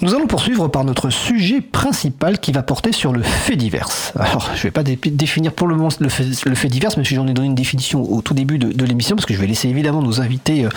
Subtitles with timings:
[0.00, 3.88] Nous allons poursuivre par notre sujet principal qui va porter sur le fait divers.
[4.18, 7.34] Alors, je ne vais pas définir pour le moment le fait, divers, mais j'en ai
[7.34, 10.20] donné une définition au tout début de, l'émission, parce que je vais laisser évidemment nos
[10.20, 10.70] invités euh,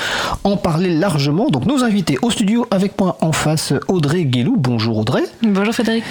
[0.43, 1.49] en parler largement.
[1.49, 4.55] Donc, nos invités au studio avec moi en face, Audrey Guélou.
[4.57, 5.23] Bonjour Audrey.
[5.41, 6.04] Bonjour Frédéric.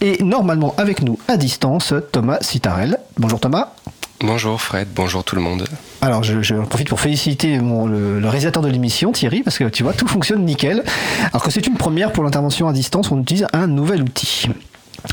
[0.00, 2.98] Et normalement avec nous à distance, Thomas Citarel.
[3.18, 3.72] Bonjour Thomas.
[4.20, 5.66] Bonjour Fred, bonjour tout le monde.
[6.00, 10.06] Alors je, profite pour féliciter le, réalisateur de l'émission, Thierry, parce que tu vois, tout
[10.06, 10.84] fonctionne nickel.
[11.32, 14.48] Alors que c'est une première pour l'intervention à distance, on utilise un nouvel outil.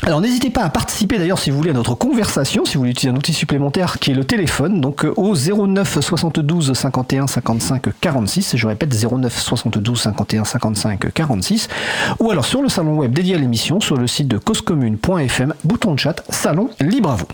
[0.00, 2.92] Alors n'hésitez pas à participer d'ailleurs si vous voulez à notre conversation, si vous voulez
[2.92, 7.88] utiliser un outil supplémentaire qui est le téléphone, donc euh, au 09 72 51 55
[8.00, 11.68] 46, je répète 09 72 51 55 46,
[12.20, 15.92] ou alors sur le salon web dédié à l'émission, sur le site de causecommune.fm, bouton
[15.92, 17.26] de chat, salon libre à vous.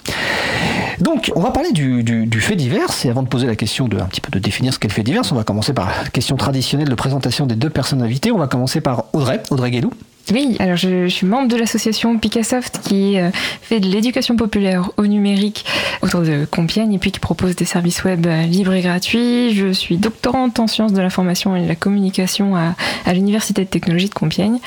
[1.00, 4.06] Donc on va parler du, fait divers, et avant de poser la question de un
[4.06, 6.36] petit peu de définir ce qu'est le fait divers, on va commencer par la question
[6.36, 9.92] traditionnelle de présentation des deux personnes invitées, on va commencer par Audrey, Audrey Guédou.
[10.32, 13.30] Oui, alors je, suis membre de l'association Picassoft qui euh,
[13.62, 15.64] fait de l'éducation populaire au numérique
[16.02, 19.54] autour de Compiègne et puis qui propose des services web euh, libres et gratuits.
[19.54, 22.74] Je suis doctorante en sciences de l'information et de la communication à,
[23.12, 24.58] l'Université de technologie de Compiègne.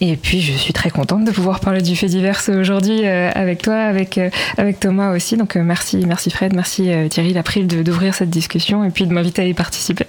[0.00, 3.62] Et puis je suis très contente de pouvoir parler du fait divers aujourd'hui euh, avec
[3.62, 4.18] toi, avec,
[4.56, 5.36] avec Thomas aussi.
[5.36, 9.44] Donc merci, merci Fred, merci Thierry Lapril d'ouvrir cette discussion et puis de m'inviter à
[9.44, 10.06] y participer.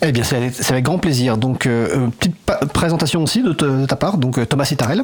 [0.00, 1.36] Eh bien, c'est avec grand plaisir.
[1.36, 2.36] Donc, euh, euh, petite
[2.72, 3.52] présentation aussi de,
[3.86, 4.16] ta part.
[4.16, 5.02] Donc, euh, Thomas Sitarel.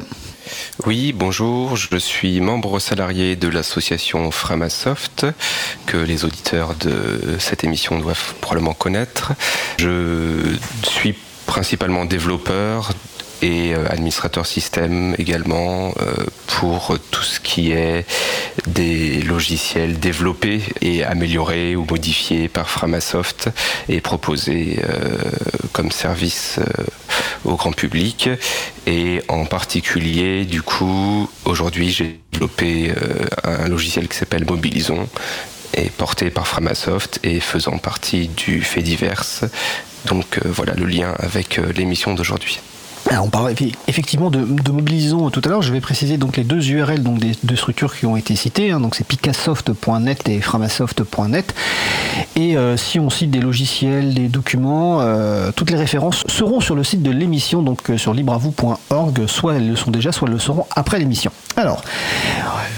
[0.85, 1.75] Oui, bonjour.
[1.75, 5.25] Je suis membre salarié de l'association Framasoft,
[5.85, 9.33] que les auditeurs de cette émission doivent probablement connaître.
[9.77, 11.15] Je suis
[11.45, 12.91] principalement développeur
[13.41, 16.13] et euh, administrateur système également euh,
[16.47, 18.05] pour tout ce qui est
[18.67, 23.49] des logiciels développés et améliorés ou modifiés par Framasoft
[23.89, 25.17] et proposés euh,
[25.71, 26.59] comme service
[27.43, 28.29] au grand public.
[28.87, 32.93] Et en particulier, du coup, aujourd'hui, j'ai développé
[33.43, 35.07] un logiciel qui s'appelle Mobilison
[35.73, 39.23] et porté par Framasoft et faisant partie du fait divers.
[40.05, 42.59] Donc voilà le lien avec l'émission d'aujourd'hui
[43.11, 43.53] on parle
[43.87, 45.61] effectivement de, de mobilisons tout à l'heure.
[45.61, 48.71] Je vais préciser donc les deux URL donc des deux structures qui ont été citées.
[48.71, 48.79] Hein.
[48.79, 51.53] donc c'est picassoft.net et framasoft.net.
[52.35, 56.75] Et euh, si on cite des logiciels, des documents, euh, toutes les références seront sur
[56.75, 59.27] le site de l'émission, donc euh, sur libravou.org.
[59.27, 61.31] Soit elles le sont déjà, soit elles le seront après l'émission.
[61.57, 61.83] Alors,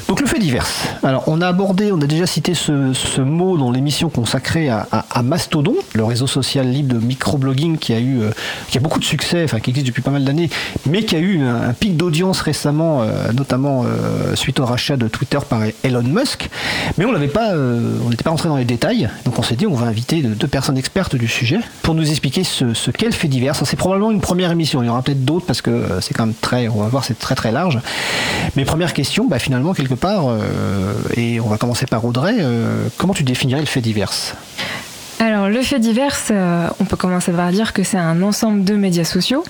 [0.07, 0.67] donc le fait divers.
[1.03, 4.87] Alors on a abordé, on a déjà cité ce, mot dans l'émission consacrée à,
[5.23, 8.21] Mastodon, le réseau social libre de microblogging qui a eu,
[8.69, 10.49] qui a beaucoup de succès, enfin qui existe depuis pas mal d'années,
[10.85, 15.07] mais qui a eu un, pic d'audience récemment, euh, notamment euh, suite au rachat de
[15.07, 16.49] Twitter par Elon Musk.
[16.97, 19.75] Mais on pas, euh, n'était pas rentré dans les détails, donc on s'est dit on
[19.75, 23.27] va inviter deux personnes expertes du sujet pour nous expliquer ce, ce qu'est le fait
[23.27, 23.55] divers.
[23.55, 24.81] C'est probablement une première émission.
[24.81, 27.19] Il y aura peut-être d'autres parce que c'est quand même très, on va voir, c'est
[27.19, 27.79] très très large.
[28.55, 30.25] Mais première question, bah, finalement quelque part,
[31.15, 32.35] et on va commencer par Audrey.
[32.97, 34.13] comment tu définirais le fait divers?
[35.19, 38.75] Alors, le fait divers, euh, on peut commencer par dire que c'est un ensemble de
[38.75, 39.43] médias sociaux,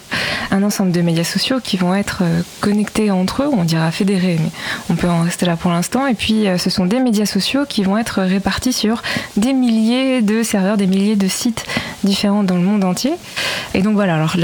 [0.50, 4.38] un ensemble de médias sociaux qui vont être euh, connectés entre eux, on dira fédérés,
[4.40, 4.50] mais
[4.90, 6.08] on peut en rester là pour l'instant.
[6.08, 9.02] Et puis, euh, ce sont des médias sociaux qui vont être répartis sur
[9.36, 11.66] des milliers de serveurs, des milliers de sites
[12.06, 13.14] différents dans le monde entier.
[13.74, 14.36] Et donc voilà, alors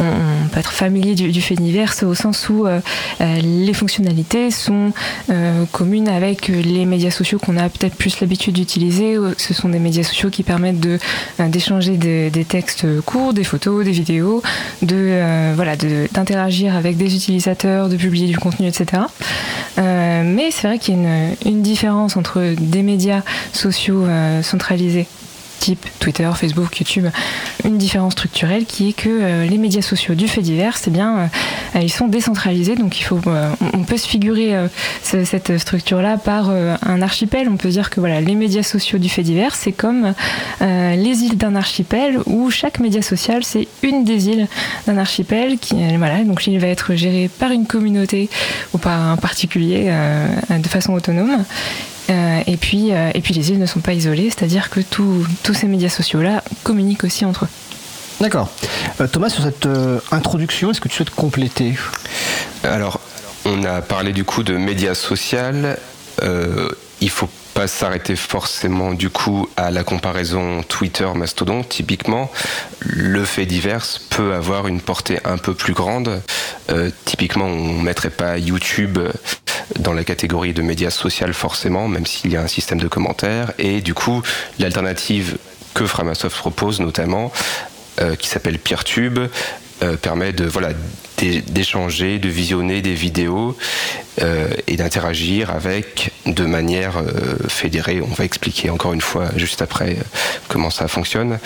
[0.00, 2.66] on, peut être familier du, fait divers au sens où
[3.20, 4.92] les fonctionnalités sont
[5.72, 9.16] communes avec les médias sociaux qu'on a peut-être plus l'habitude d'utiliser.
[9.38, 10.98] Ce sont des médias sociaux qui permettent de
[11.40, 14.42] euh, d'échanger des, textes courts, des photos, des vidéos,
[14.82, 19.04] de euh, voilà, d'interagir avec des utilisateurs, de publier du contenu, etc.
[19.78, 23.22] Euh, mais c'est vrai qu'il y a une, une, différence entre des médias
[23.52, 24.06] sociaux
[24.42, 25.06] centralisés
[26.00, 27.06] Twitter, Facebook, YouTube,
[27.64, 31.30] une différence structurelle qui est que euh, les médias sociaux du fait divers, c'est bien,
[31.74, 34.54] euh, ils sont décentralisés, donc euh, on peut se figurer
[35.02, 37.48] cette structure-là par un archipel.
[37.48, 40.14] On peut dire que voilà, les médias sociaux du fait divers, c'est comme
[40.60, 44.48] les îles d'un archipel où chaque média social, c'est une des îles
[44.86, 45.58] d'un archipel.
[45.58, 48.28] Qui, voilà, donc l'île va être gérée par une communauté
[48.72, 49.92] ou par un particulier
[50.50, 51.44] de façon autonome.
[52.10, 55.54] Euh, et, puis, euh, et puis les îles ne sont pas isolées, c'est-à-dire que tous
[55.54, 57.48] ces médias sociaux-là communiquent aussi entre eux.
[58.20, 58.50] D'accord.
[59.00, 59.68] Euh, Thomas, sur cette
[60.10, 61.74] introduction, est-ce que tu souhaites compléter?
[62.64, 63.00] Alors,
[63.44, 65.38] on a parlé du coup de médias sociaux.
[67.00, 71.62] il faut pas s'arrêter forcément du coup à la comparaison Twitter-Mastodon.
[71.62, 72.30] Typiquement,
[72.80, 76.22] le fait divers peut avoir une portée un peu plus grande.
[76.70, 78.98] Euh, typiquement, on ne mettrait pas YouTube
[79.78, 83.52] dans la catégorie de médias sociaux forcément, même s'il y a un système de commentaires.
[83.58, 84.22] Et du coup,
[84.58, 85.36] l'alternative
[85.74, 87.32] que Framasoft propose notamment,
[88.00, 89.18] euh, qui s'appelle PeerTube,
[89.82, 90.70] euh, permet de voilà
[91.48, 93.56] d'échanger, de visionner des vidéos
[94.20, 98.00] euh, et d'interagir avec de manière euh, fédérée.
[98.00, 100.02] On va expliquer encore une fois juste après euh,
[100.48, 101.38] comment ça fonctionne.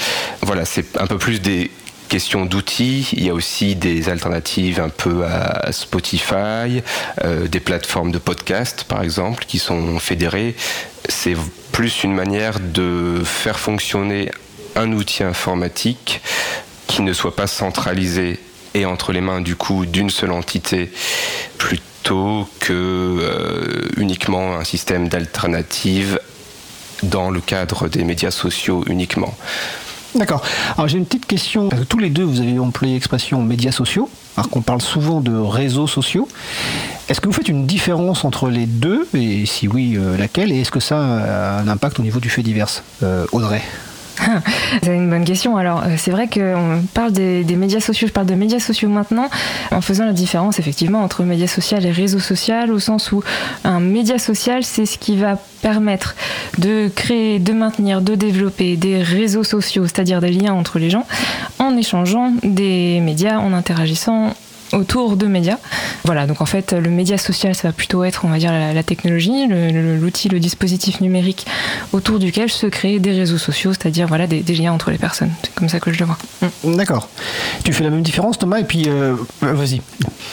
[0.43, 1.71] Voilà, c'est un peu plus des
[2.09, 3.09] questions d'outils.
[3.13, 6.83] Il y a aussi des alternatives un peu à Spotify,
[7.25, 10.55] des plateformes de podcast par exemple qui sont fédérées.
[11.09, 11.35] C'est
[11.73, 14.31] plus une manière de faire fonctionner
[14.77, 16.21] un outil informatique
[16.87, 18.39] qui ne soit pas centralisé
[18.75, 20.93] et entre les mains du coup d'une seule entité
[22.61, 26.21] que euh, uniquement un système d'alternative
[27.03, 29.35] dans le cadre des médias sociaux uniquement.
[30.15, 30.43] D'accord.
[30.77, 31.69] Alors j'ai une petite question.
[31.89, 35.87] Tous les deux, vous avez employé l'expression médias sociaux, alors qu'on parle souvent de réseaux
[35.87, 36.29] sociaux.
[37.09, 39.07] Est-ce que vous faites une différence entre les deux?
[39.15, 40.53] Et si oui, euh, laquelle?
[40.53, 43.63] Et est-ce que ça a un impact au niveau du fait divers euh, Audrey?
[44.83, 45.57] C'est une bonne question.
[45.57, 48.09] Alors, euh, c'est vrai qu'on parle des, médias sociaux.
[48.09, 49.29] Je parle de médias sociaux maintenant,
[49.71, 53.23] en faisant la différence effectivement entre médias sociaux et réseau social, au sens où
[53.65, 56.15] un média social, c'est ce qui va permettre
[56.59, 61.07] de créer, de maintenir, de développer des réseaux sociaux, c'est-à-dire des liens entre les gens,
[61.59, 64.35] en échangeant des médias, en interagissant
[64.73, 65.59] autour de médias.
[66.05, 68.83] Voilà, donc en fait, le média social, ça va plutôt être, on va dire, la,
[68.83, 71.47] technologie, l'outil, le, dispositif numérique
[71.93, 75.31] autour duquel se créent des réseaux sociaux, c'est-à-dire voilà, des, liens entre les personnes.
[75.43, 76.19] C'est comme ça que je le vois.
[76.65, 76.77] Mm.
[76.77, 77.09] D'accord.
[77.65, 79.81] Tu fais la même différence, Thomas, et puis euh, vas-y.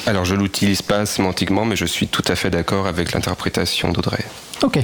[0.05, 4.23] Alors, je l'utilise pas sémantiquement, mais je suis tout à fait d'accord avec l'interprétation d'Audrey.
[4.63, 4.79] Ok.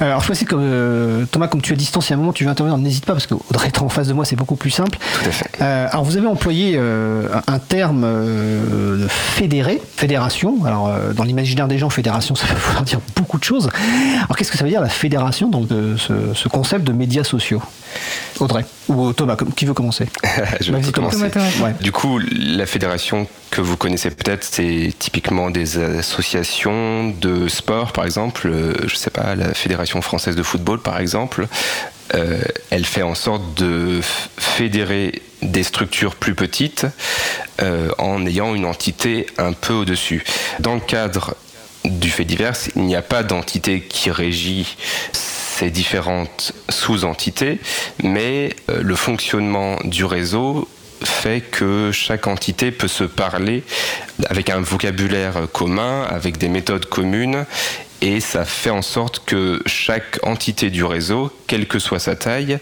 [0.00, 2.44] Alors, je que euh, Thomas, comme tu as distance, il y a un moment, tu
[2.44, 4.98] veux intervenir, n'hésite pas, parce qu'Audrey est en face de moi, c'est beaucoup plus simple.
[4.98, 5.50] Tout à fait.
[5.60, 8.06] Euh, alors, vous avez employé euh, un terme
[9.08, 10.64] fédéré, fédération.
[10.64, 13.68] Alors, dans l'imaginaire des gens, fédération, ça peut vouloir dire beaucoup de choses.
[14.16, 17.62] Alors, qu'est-ce que ça veut dire, la fédération, donc, de ce, concept de médias sociaux?
[18.38, 20.06] Audrey ou Thomas, qui veut commencer?
[20.60, 21.30] Je vais commencer.
[21.80, 28.04] Du coup, la fédération que vous connaissez peut-être, c'est typiquement des associations de sport, par
[28.04, 28.50] exemple.
[28.86, 31.46] Je sais pas, la Fédération française de football, par exemple.
[32.14, 32.40] Euh,
[32.70, 34.00] elle fait en sorte de
[34.38, 36.86] fédérer des structures plus petites
[37.62, 40.24] euh, en ayant une entité un peu au-dessus.
[40.60, 41.34] Dans le cadre
[41.84, 44.76] du fait divers, il n'y a pas d'entité qui régit
[45.12, 47.60] ces différentes sous-entités,
[48.02, 50.68] mais euh, le fonctionnement du réseau
[51.02, 53.62] fait que chaque entité peut se parler
[54.28, 57.44] avec un vocabulaire commun, avec des méthodes communes,
[58.00, 62.58] et ça fait en sorte que chaque entité du réseau, quelle que soit sa taille,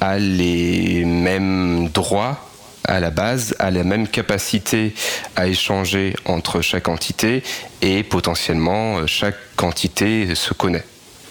[0.00, 2.46] a les mêmes droits
[2.84, 4.94] à la base, a la même capacité
[5.36, 7.42] à échanger entre chaque entité
[7.82, 10.84] et potentiellement chaque entité se connaît.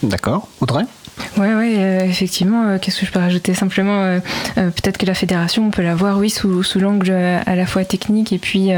[0.04, 0.48] D'accord.
[0.62, 0.84] Audrey?
[1.38, 2.68] Oui, ouais, euh, effectivement.
[2.68, 3.54] Euh, qu'est-ce que je peux rajouter?
[3.54, 4.19] Simplement, euh,
[4.56, 7.86] peut-être que la fédération, on peut la voir, oui, sous, sous l'angle à la fois
[7.86, 8.69] technique et puis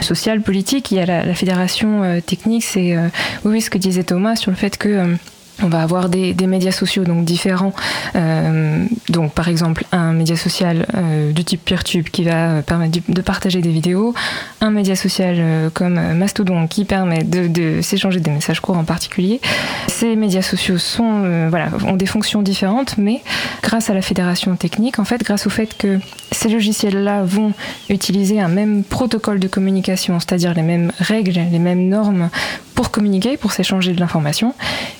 [0.00, 0.90] social, politique.
[0.90, 2.96] Il y a la, la fédération technique, c'est
[3.44, 5.16] oui, ce que disait Thomas sur le fait que
[5.62, 7.72] on va avoir des, médias sociaux donc différents.
[8.16, 13.22] Euh, donc par exemple un média social euh, de type PeerTube qui va permettre de
[13.22, 14.14] partager des vidéos,
[14.60, 19.40] un média social euh, comme Mastodon qui permet de, s'échanger des messages courts en particulier.
[19.88, 23.22] Ces médias sociaux ont des fonctions différentes, mais
[23.62, 25.98] grâce à la fédération technique, en fait, grâce au fait que
[26.30, 27.52] ces logiciels-là vont
[27.88, 32.28] utiliser un même protocole de communication, c'est-à-dire les mêmes règles, les mêmes normes
[32.74, 34.54] pour communiquer, pour s'échanger de l'information,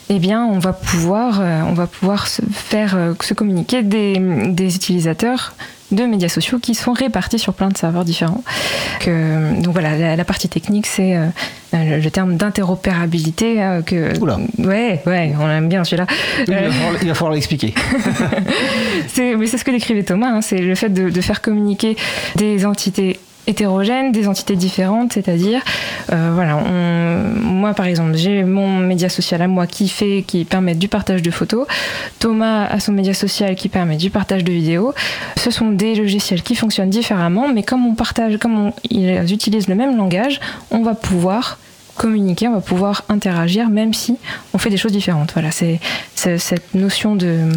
[0.09, 4.19] eh bien, on va pouvoir, euh, on va pouvoir se faire euh, se communiquer des,
[4.49, 5.55] des, utilisateurs
[5.91, 8.43] de médias sociaux qui sont répartis sur plein de serveurs différents.
[9.01, 11.27] Que, donc voilà, la, partie technique, c'est euh,
[11.73, 13.57] le, terme d'interopérabilité.
[13.87, 14.39] que, Oula.
[14.59, 16.07] Ouais, ouais, on aime bien celui-là.
[16.49, 17.75] il va falloir l'expliquer.
[19.09, 21.97] c'est, mais c'est ce que décrivait Thomas, hein, c'est le fait de, de faire communiquer
[22.37, 25.61] des entités hétérogènes, des entités différentes, c'est-à-dire,
[26.13, 30.75] euh, voilà, moi par exemple, j'ai mon média social à moi qui fait, qui permet
[30.75, 31.67] du partage de photos,
[32.19, 34.95] Thomas a son média social qui permet du partage de vidéos.
[35.37, 39.75] Ce sont des logiciels qui fonctionnent différemment, mais comme on partage, comme ils utilisent le
[39.75, 41.59] même langage, on va pouvoir
[41.97, 44.17] communiquer, on va pouvoir interagir, même si
[44.53, 45.33] on fait des choses différentes.
[45.33, 45.81] Voilà, c'est
[46.15, 47.51] cette notion de,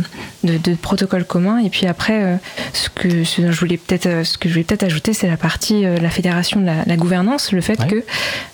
[0.44, 1.60] de, protocole commun.
[1.60, 2.36] Et puis après, euh,
[2.74, 5.86] ce que je voulais peut-être, euh, ce que je voulais peut-être ajouter, c'est la partie
[5.86, 8.04] euh, la fédération de la, gouvernance, le fait que,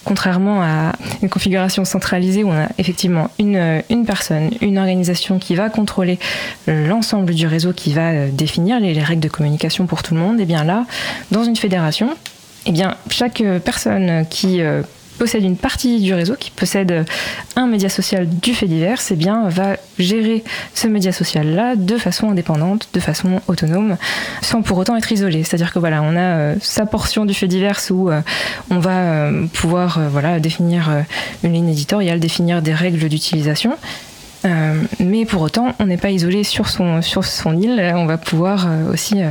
[0.03, 5.55] contrairement à une configuration centralisée où on a effectivement une, une personne, une organisation qui
[5.55, 6.19] va contrôler
[6.67, 10.39] l'ensemble du réseau, qui va définir les, les, règles de communication pour tout le monde,
[10.39, 10.85] et bien là,
[11.31, 12.09] dans une fédération,
[12.65, 14.61] et bien chaque personne qui
[15.17, 17.05] possède une partie du réseau, qui possède
[17.55, 20.43] un média social du fait divers, eh bien, va gérer
[20.73, 23.97] ce média social-là de façon indépendante, de façon autonome,
[24.41, 25.43] sans pour autant être isolé.
[25.43, 28.21] C'est-à-dire que voilà, on a euh, sa portion du fait divers où euh,
[28.69, 30.89] on va euh, pouvoir voilà, définir
[31.43, 33.75] une ligne éditoriale, définir des règles d'utilisation.
[34.99, 37.79] mais pour autant, on n'est pas isolé sur son, sur son île.
[37.95, 39.21] On va pouvoir aussi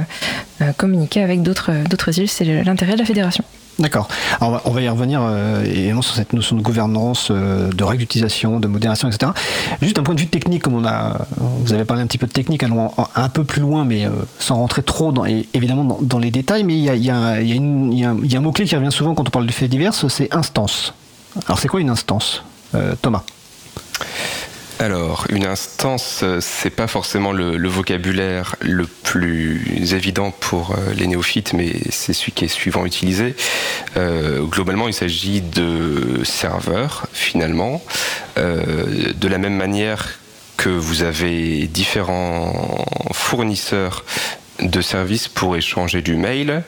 [0.77, 2.29] communiquer avec d'autres îles.
[2.29, 3.45] C'est l'intérêt de la fédération.
[3.79, 4.07] D'accord.
[4.41, 8.01] On, on va, y revenir euh, évidemment sur cette notion de gouvernance, euh, de règles
[8.01, 9.33] d'utilisation, de modération, etc.
[9.81, 12.27] Juste un point de vue technique, comme on a, vous avez parlé un petit peu
[12.27, 16.19] de technique, allons un peu plus loin, mais euh, sans rentrer trop dans, évidemment dans,
[16.19, 16.65] les détails.
[16.65, 19.31] Mais il y a, y a, y a un mot-clé qui revient souvent quand on
[19.31, 20.93] parle de faits divers, c'est instance.
[21.47, 22.43] Alors c'est quoi une instance,
[23.01, 23.23] Thomas?
[24.83, 31.07] Alors, une instance, euh, c'est pas forcément le, vocabulaire le plus évident pour euh, les
[31.07, 33.37] néophytes, mais c'est celui qui est suivant utilisé.
[33.97, 37.81] Euh, globalement, il s'agit de serveurs, finalement,
[38.37, 40.19] de la même manière
[40.57, 44.05] que vous avez différents fournisseurs
[44.61, 46.65] de services pour échanger du mail.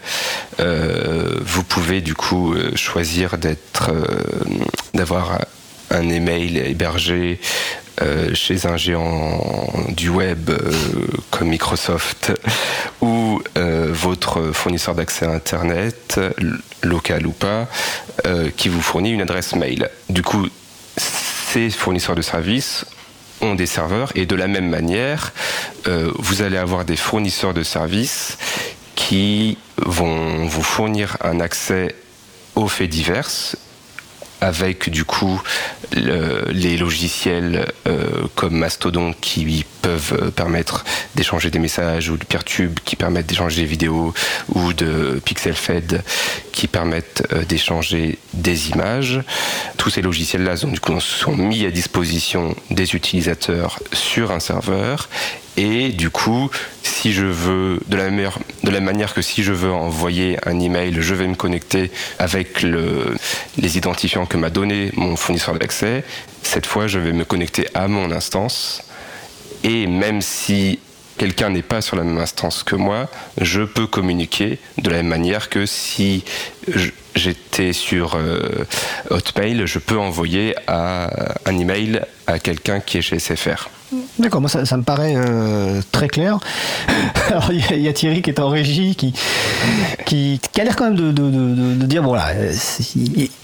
[0.59, 3.91] vous pouvez du coup choisir d'être,
[4.93, 5.39] d'avoir
[5.91, 7.41] un email hébergé
[8.03, 9.41] euh, chez un géant
[9.91, 10.73] du web euh,
[11.31, 12.33] comme Microsoft
[13.01, 16.21] ou euh, votre fournisseur d'accès à Internet,
[16.83, 17.69] local ou pas,
[18.57, 19.91] qui vous fournit une adresse mail.
[20.09, 20.49] Du coup,
[20.97, 22.85] ces fournisseurs de services
[23.41, 25.33] ont des serveurs et de la même manière,
[25.87, 28.39] vous allez avoir des fournisseurs de services
[28.95, 31.95] qui vont vous fournir un accès
[32.55, 33.57] aux faits divers
[34.45, 35.41] avec du coup
[35.95, 40.85] les logiciels euh, comme Mastodon qui peuvent euh, permettre
[41.15, 44.13] d'échanger des messages ou de Peertube qui permettent d'échanger des vidéos
[44.55, 46.03] ou de PixelFed
[46.53, 49.21] qui permettent euh, d'échanger des images.
[49.77, 55.09] Tous ces logiciels-là sont, du coup, sont mis à disposition des utilisateurs sur un serveur
[55.57, 56.51] et du coup,
[56.83, 60.59] si je veux, de la, meilleure, de la manière que si je veux envoyer un
[60.59, 63.17] email, je vais me connecter avec le,
[63.59, 66.05] les identifiants que m'a donné mon fournisseur d'accès.
[66.43, 68.83] Cette fois, je vais me connecter à mon instance.
[69.63, 70.81] Et même si
[71.17, 73.09] quelqu'un n'est pas sur la même instance que moi,
[73.41, 76.25] je peux communiquer de la même manière que si
[77.15, 78.67] j'étais sur euh,
[79.11, 83.71] Hotmail, je peux envoyer un email à quelqu'un qui est chez SFR.
[84.19, 86.39] D'accord, moi ça, me paraît euh, très clair.
[87.29, 89.13] Alors il y, a Thierry qui est en régie, qui,
[90.59, 92.53] a l'air quand même de, dire, euh,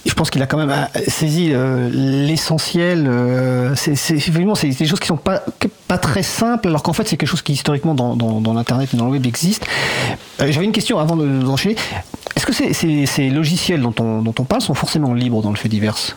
[0.07, 1.53] je pense qu'il a quand même euh, saisi
[1.93, 3.11] l'essentiel.
[3.75, 5.41] c'est effectivement, des choses qui sont pas,
[5.99, 9.13] très simples, alors qu'en fait c'est quelque chose qui historiquement dans, l'Internet et dans le
[9.13, 9.67] web existe.
[10.39, 11.77] J'avais une question avant d'enchaîner.
[12.37, 15.69] Est-ce que ces, logiciels dont on, dont on parle sont forcément libres dans le fait
[15.69, 16.17] divers?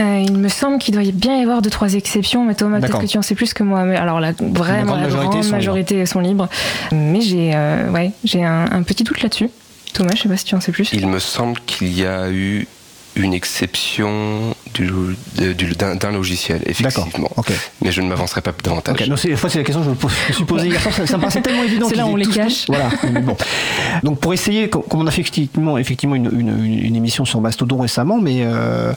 [0.00, 3.00] Euh, il me semble qu'il doit bien y avoir deux trois exceptions, mais Thomas, peut-être
[3.00, 3.84] que tu en sais plus que moi.
[3.84, 6.48] Mais alors là, vraiment, la grande majorité, sont, libres.
[6.92, 9.50] Mais j'ai, euh, ouais, j'ai un, petit doute là-dessus.
[9.92, 10.92] Thomas, je sais pas si tu en sais plus.
[10.92, 12.66] Il me semble qu'il y a eu
[13.16, 17.30] une exception d'un logiciel, effectivement.
[17.82, 18.94] Mais je ne m'avancerai pas davantage.
[18.94, 19.10] Okay.
[19.16, 20.94] c'est, c'est la question que je me suis posée hier soir.
[20.94, 21.86] Ça, me paraissait tellement évident.
[21.88, 22.66] C'est là on les cache.
[22.66, 22.90] Voilà.
[23.22, 23.36] bon.
[24.02, 26.28] Donc pour essayer, comme on a fait effectivement, effectivement une,
[26.64, 28.92] une, émission sur Mastodon récemment, mais euh,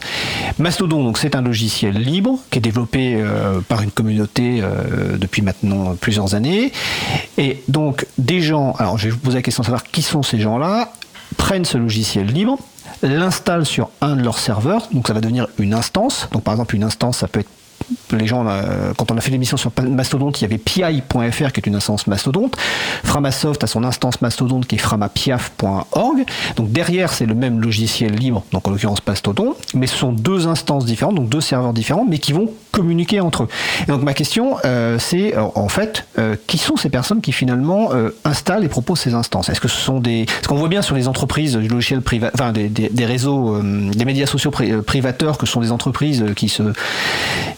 [0.58, 5.42] Mastodon, donc c'est un logiciel libre qui est développé euh, par une communauté euh, depuis
[5.42, 6.72] maintenant plusieurs années.
[7.36, 10.22] Et donc des gens, alors je vais vous poser la question de savoir qui sont
[10.22, 10.92] ces gens-là,
[11.36, 12.58] prennent ce logiciel libre
[13.02, 16.28] l'installe sur un de leurs serveurs, donc ça va devenir une instance.
[16.32, 17.50] Donc par exemple une instance, ça peut être
[18.12, 21.60] les gens, euh, quand on a fait l'émission sur Mastodonte, il y avait pi.fr qui
[21.60, 22.56] est une instance Mastodonte.
[23.04, 26.24] Framasoft a son instance Mastodonte qui est framapiaf.org.
[26.56, 30.46] Donc derrière, c'est le même logiciel libre, donc en l'occurrence Mastodon, mais ce sont deux
[30.46, 33.48] instances différentes, donc deux serveurs différents, mais qui vont communiquer entre eux.
[33.86, 36.06] Et donc ma question, euh, c'est euh, en fait,
[36.46, 37.90] qui sont ces personnes qui finalement
[38.24, 39.48] installent et proposent ces instances?
[39.48, 40.26] Est-ce que ce sont des...
[40.42, 44.04] Ce qu'on voit bien sur les entreprises du logiciel privat, enfin des, des réseaux, des
[44.04, 44.50] médias sociaux
[44.92, 46.62] privateurs, que sont des entreprises qui se,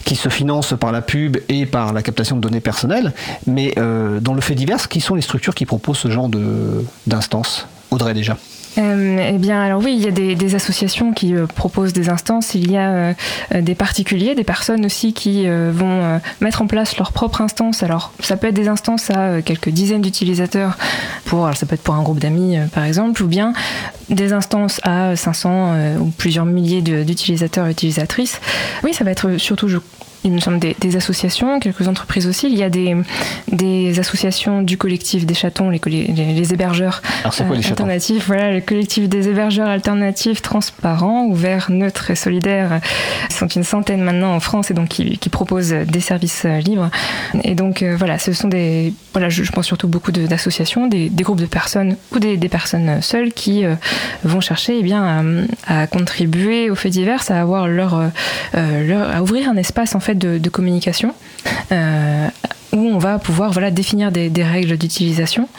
[0.05, 3.13] qui se financent par la pub et par la captation de données personnelles,
[3.47, 6.29] mais euh, dans le fait divers, qui sont les structures qui proposent ce genre
[7.07, 8.37] d'instances Audrey déjà?
[8.77, 12.55] Euh, eh bien, alors oui, il y a des, associations qui euh, proposent des instances.
[12.55, 13.13] Il y a
[13.53, 17.83] des particuliers, des personnes aussi qui vont mettre en place leur propre instance.
[17.83, 20.77] Alors, ça peut être des instances à quelques dizaines d'utilisateurs.
[21.25, 23.53] Pour, ça peut être pour un groupe d'amis, par exemple, ou bien
[24.09, 28.39] des instances à 500 ou plusieurs milliers d'utilisateurs et utilisatrices.
[28.83, 29.67] Oui, ça va être surtout,
[30.23, 32.47] il me semble, des, associations, quelques entreprises aussi.
[32.47, 32.95] Il y a des,
[33.51, 38.27] des associations du collectif des chatons, les, les, hébergeurs alternatifs?
[38.27, 42.81] Voilà, le collectif des hébergeurs alternatifs transparents, ouverts, neutres et solidaires.
[43.29, 46.89] Ils sont une centaine maintenant en France et donc qui, qui proposent des services libres.
[47.43, 51.39] Et donc voilà, ce sont des, voilà, je, pense surtout beaucoup d'associations, des, des, groupes
[51.39, 53.63] de personnes ou des, des personnes seules qui
[54.23, 55.03] vont chercher eh bien,
[55.67, 58.11] à, à contribuer aux faits divers, à avoir leur,
[58.55, 61.13] euh, leur, à ouvrir un espace en fait de, de communication
[61.71, 62.27] euh,
[62.73, 65.49] où on va pouvoir voilà définir des, des règles d'utilisation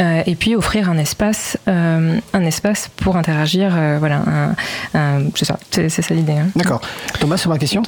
[0.00, 4.24] euh, et puis offrir un espace euh, un espace pour interagir euh, voilà
[5.34, 6.48] c'est ça c'est ça l'idée hein.
[6.56, 6.80] d'accord
[7.20, 7.82] Thomas sur ma question?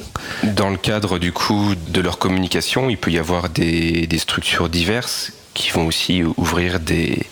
[0.45, 4.69] Dans le cadre du coup de leur communication il peut y avoir des, des structures
[4.69, 7.27] diverses qui vont aussi ouvrir des,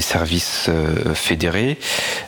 [0.00, 1.76] services euh, fédérés.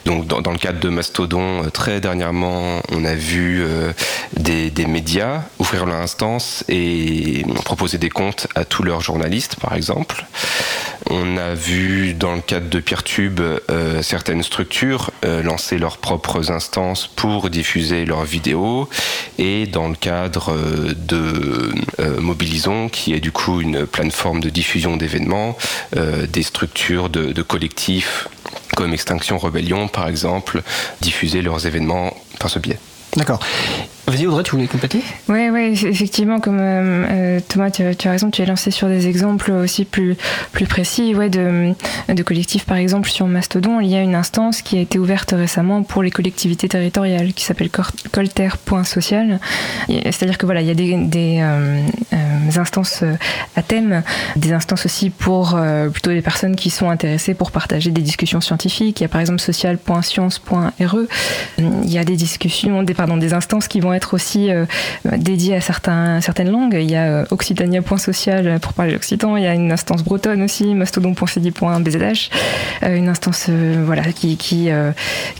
[0.05, 3.93] Donc dans, le cadre de Mastodon, euh, très dernièrement, on a vu euh,
[4.37, 10.25] des, médias ouvrir leur instance et proposer des comptes à tous leurs journalistes, par exemple.
[11.09, 13.41] On a vu dans le cadre de Peertube
[14.01, 18.87] certaines structures lancer leurs propres instances pour diffuser leurs vidéos
[19.37, 20.55] et dans le cadre
[20.95, 21.73] de
[22.19, 25.30] Mobilisons qui est du coup une plateforme de diffusion d'événements,
[25.95, 28.27] euh, des structures de, de collectifs
[28.75, 30.61] comme Extinction Rebellion par exemple
[31.01, 32.79] diffuser leurs événements par ce biais.
[33.17, 33.39] D'accord.
[34.07, 35.01] Vas-y Audrey, tu voulais compléter?
[35.29, 38.71] Oui, ouais, effectivement, comme euh, euh, Thomas, tu as, tu as, raison, tu es lancé
[38.71, 40.15] sur des exemples aussi plus,
[40.51, 41.73] plus précis ouais, de,
[42.09, 42.65] de collectifs.
[42.65, 46.03] Par exemple, sur Mastodon, il y a une instance qui a été ouverte récemment pour
[46.03, 47.69] les collectivités territoriales qui s'appelle
[48.11, 49.39] colter.social.
[49.87, 51.81] C'est-à-dire que voilà, il y a des, des euh,
[52.57, 53.03] instances
[53.55, 54.03] à thème,
[54.35, 58.41] des instances aussi pour euh, plutôt des personnes qui sont intéressées pour partager des discussions
[58.41, 58.99] scientifiques.
[58.99, 60.97] Il y a par exemple social.science.re.
[61.57, 64.65] Il y a des discussions, des, pardon, des instances qui vont être aussi euh,
[65.17, 66.77] dédié à certains, certaines langues.
[66.79, 70.73] Il y a euh, occitania.social pour parler l'occitan, il y a une instance bretonne aussi,
[70.75, 72.29] mastodon.cd.bzh,
[72.83, 74.69] euh, une instance voilà, qui, qui,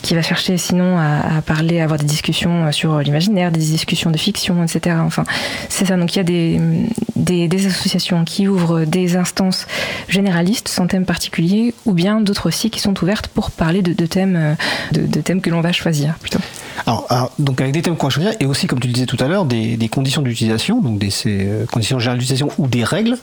[0.01, 4.17] qui va chercher sinon à, parler, à avoir des discussions sur l'imaginaire, des discussions de
[4.17, 4.97] fiction, etc.
[5.01, 5.23] Enfin,
[5.69, 5.97] c'est ça.
[5.97, 9.67] Donc il y a des, des, associations qui ouvrent des instances
[10.07, 14.55] généralistes sans thème particulier, ou bien d'autres aussi qui sont ouvertes pour parler de, thèmes,
[14.91, 16.39] de thèmes que l'on va choisir plutôt.
[16.85, 19.17] Alors, donc avec des thèmes qu'on va choisir et aussi, comme tu le disais tout
[19.19, 23.17] à l'heure, des, conditions d'utilisation, donc des euh, conditions générales d'utilisation ou des règles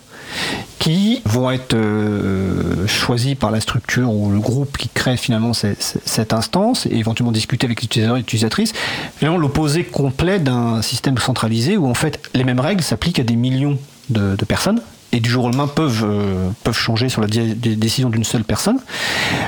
[0.79, 6.33] qui vont être euh, choisies par la structure ou le groupe qui crée finalement cette,
[6.33, 8.73] instance et éventuellement discuter avec l'utilisateur et l'utilisatrice.
[9.17, 13.37] Finalement, l'opposé complet d'un système centralisé où en fait les mêmes règles s'appliquent à des
[13.37, 13.79] millions
[14.11, 14.81] de personnes
[15.13, 18.79] et du jour au lendemain peuvent, euh, peuvent changer sur la décision d'une seule personne.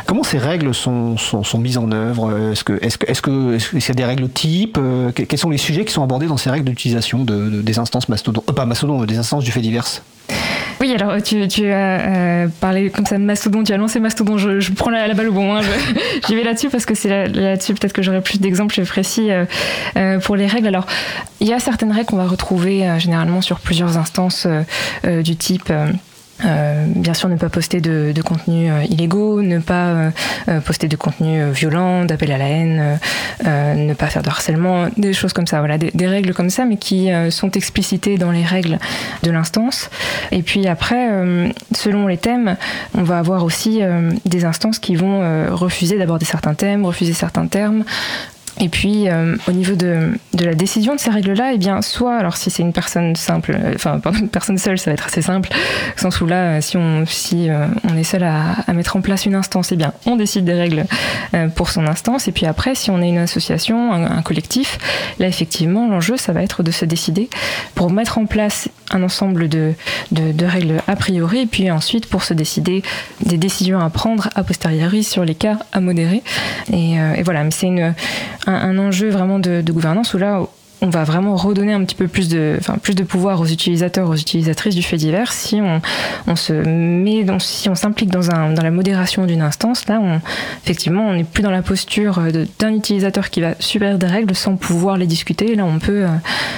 [0.07, 2.51] Comment ces règles sont, sont, mises en œuvre?
[2.53, 4.79] Est-ce qu'il est que, est est y a des règles types?
[4.81, 8.09] Euh, Quels sont les sujets qui sont abordés dans ces règles d'utilisation de, des instances
[8.09, 10.03] Mastodon euh, Pas Mastodon, des instances du fait divers?
[10.81, 14.39] Oui, alors tu, tu as euh, parlé comme ça de Mastodon, tu as lancé Mastodon,
[14.39, 15.61] je, je prends la, la, balle au bon, hein,
[16.27, 19.45] j'y vais là-dessus parce que c'est là-dessus peut-être que j'aurai plus d'exemples précis euh,
[19.97, 20.69] euh, pour les règles.
[20.69, 20.87] Alors,
[21.41, 24.47] il y a certaines règles qu'on va retrouver euh, généralement sur plusieurs instances
[25.05, 25.73] euh, du type
[26.45, 30.11] euh, bien sûr, ne pas poster de, de contenus euh, illégaux, ne pas euh,
[30.49, 32.99] euh poster de contenus euh, violents, d'appel à la haine,
[33.47, 35.59] euh, ne pas faire de harcèlement, des choses comme ça.
[35.59, 38.79] Voilà, des, des règles comme ça, mais qui sont explicitées dans les règles
[39.23, 39.91] de l'instance.
[40.33, 41.09] Et puis après,
[41.75, 42.57] selon les thèmes,
[42.97, 43.81] on va avoir aussi
[44.25, 45.21] des instances qui vont
[45.55, 47.85] refuser d'aborder certains thèmes, refuser certains termes.
[48.61, 52.17] Et puis, euh, au niveau de, de, la décision de ces règles-là, eh bien, soit,
[52.17, 55.23] alors si c'est une personne simple, euh, enfin, une personne seule, ça va être assez
[55.23, 55.49] simple,
[55.97, 59.25] au sens où là, si on, si, euh, on est seul à, mettre en place
[59.25, 60.85] une instance, eh bien, on décide des règles
[61.35, 62.29] euh, pour son instance.
[62.29, 64.79] Et puis après, si on est une association, un, collectif,
[65.19, 67.31] là, effectivement, l'enjeu, ça va être de se décider
[67.75, 69.73] pour mettre en place un ensemble de,
[70.11, 72.83] de, règles a priori, et puis ensuite pour se décider
[73.25, 76.23] des décisions à prendre a posteriori sur les cas à modérer.
[76.73, 77.95] Et, et voilà, mais c'est une
[78.47, 80.43] un, un, enjeu vraiment de, gouvernance où là,
[80.83, 84.09] on va vraiment redonner un petit peu plus de, enfin, plus de pouvoir aux utilisateurs,
[84.09, 85.61] aux utilisatrices du fait divers si
[86.27, 89.87] on, se met, si on s'implique dans, dans la modération d'une instance.
[89.89, 90.21] Là, on,
[90.65, 92.21] effectivement, on n'est plus dans la posture
[92.59, 95.55] d'un utilisateur qui va subir des règles sans pouvoir les discuter.
[95.55, 96.09] Là, on peut, euh,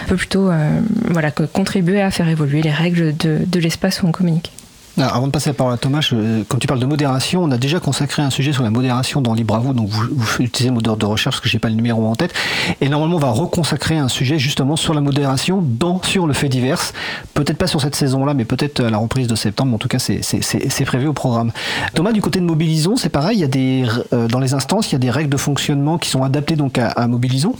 [0.07, 4.13] peut plutôt euh, voilà, contribuer à faire évoluer les règles de, de l'espace où on
[4.13, 4.53] communique.
[4.99, 7.57] Avant de passer la parole à Thomas, je, quand tu parles de modération, on a
[7.57, 11.07] déjà consacré un sujet sur la modération dans Libre donc vous, vous utilisez moteur de
[11.07, 12.35] recherche parce que j'ai pas le numéro en tête.
[12.81, 16.49] Et normalement, on va reconsacrer un sujet justement sur la modération dans sur le fait
[16.49, 16.93] divers.
[17.35, 19.75] Peut-être pas sur cette saison-là, mais peut-être à la reprise de septembre.
[19.75, 21.53] En tout cas, c'est prévu au programme.
[21.95, 23.39] Thomas, du côté de Mobilisons, c'est pareil.
[23.39, 25.99] Il y a des euh, dans les instances, il y a des règles de fonctionnement
[25.99, 27.55] qui sont adaptées donc à, à Mobilisons?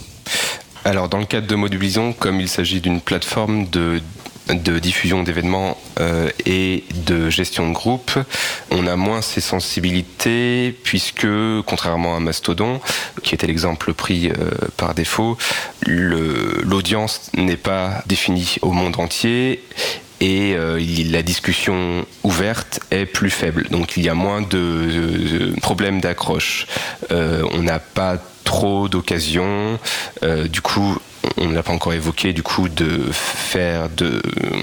[0.85, 4.01] Alors dans le cadre de Mobilisons, comme il s'agit d'une plateforme de
[4.49, 8.11] de diffusion d'événements euh, et de gestion de groupe,
[8.71, 11.27] on a moins ces sensibilités puisque,
[11.65, 12.81] contrairement à Mastodon,
[13.23, 15.37] qui était l'exemple pris euh, par défaut,
[15.85, 19.63] l'audience n'est pas définie au monde entier
[20.19, 20.79] et euh,
[21.09, 23.67] la discussion ouverte est plus faible.
[23.69, 26.67] Donc il y a moins de, problèmes d'accroche.
[27.09, 29.79] on n'a pas trop d'occasions.
[30.21, 30.97] du coup,
[31.37, 33.89] on ne l'a pas encore évoqué, du coup, de faire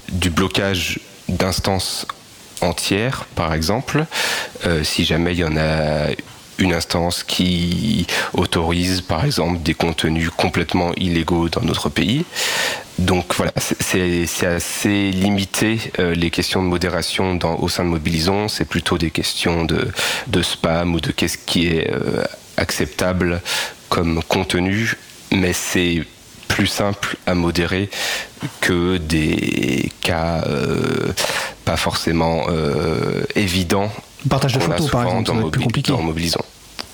[0.08, 2.06] du blocage d'instances
[2.60, 4.04] entières, par exemple,
[4.66, 6.08] euh, si jamais il y en a
[6.58, 12.24] une instance qui autorise, par exemple, des contenus complètement illégaux dans notre pays.
[12.98, 18.48] Donc voilà, c'est assez limité euh, les questions de modération dans, au sein de Mobilisons.
[18.48, 22.24] C'est plutôt des questions de, spam ou de qu'est-ce qui est euh,
[22.60, 23.40] acceptable
[23.88, 24.94] comme contenu,
[25.32, 26.04] mais c'est
[26.48, 27.90] plus simple à modérer
[28.60, 31.12] que des cas euh,
[31.64, 33.90] pas forcément euh, évidents.
[34.28, 35.92] Partage de photos, par exemple, dans, plus compliqué.
[35.92, 36.44] En mobilisant.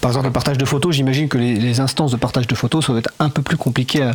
[0.07, 2.93] Par exemple, le partage de photos, j'imagine que les, instances de partage de photos, ça
[2.93, 4.13] va être un peu plus compliqué à,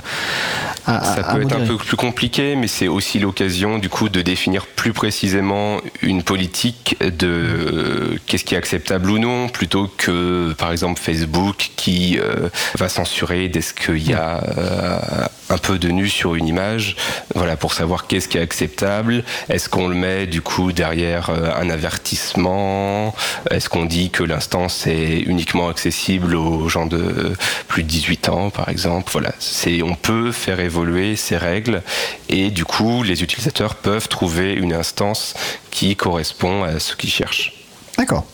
[0.86, 4.22] à Ça peut être un peu plus compliqué, mais c'est aussi l'occasion, du coup, de
[4.22, 10.72] définir plus précisément une politique de qu'est-ce qui est acceptable ou non, plutôt que, par
[10.72, 16.08] exemple, Facebook qui euh, va censurer dès qu'il y a euh, un peu de nu
[16.08, 16.96] sur une image,
[17.36, 19.26] voilà, pour savoir qu'est-ce qui est acceptable.
[19.50, 23.14] Est-ce qu'on le met, du coup, derrière euh, un avertissement?
[23.50, 27.34] Est-ce qu'on dit que l'instance est uniquement acceptable accessible aux gens de
[27.68, 29.10] plus de 18 ans, par exemple.
[29.12, 31.82] Voilà, c'est on peut faire évoluer ces règles
[32.30, 35.34] et du coup, les utilisateurs peuvent trouver une instance
[35.72, 37.54] qui correspond à ce qu'ils cherchent.
[37.98, 38.26] D'accord.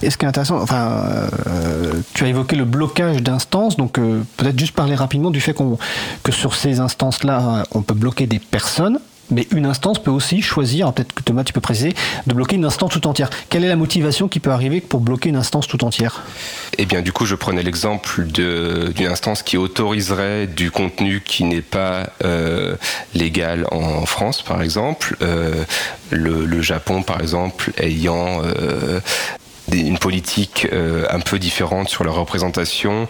[0.00, 1.02] Et ce qui est intéressant, enfin,
[1.48, 5.54] euh, tu as évoqué le blocage d'instances, donc euh, peut-être juste parler rapidement du fait
[5.54, 5.78] qu'on,
[6.22, 10.92] que sur ces instances-là, on peut bloquer des personnes, mais une instance peut aussi choisir,
[10.92, 11.94] peut-être que Thomas tu peux préciser,
[12.26, 13.30] de bloquer une instance tout entière.
[13.48, 16.22] Quelle est la motivation qui peut arriver pour bloquer une instance tout entière?
[16.78, 21.62] Eh bien du coup je prenais l'exemple d'une instance qui autoriserait du contenu qui n'est
[21.62, 22.76] pas euh,
[23.14, 25.16] légal en France par exemple.
[25.22, 25.64] Euh,
[26.10, 29.00] le, Japon par exemple ayant euh,
[29.72, 33.08] une politique euh, un peu différente sur la représentation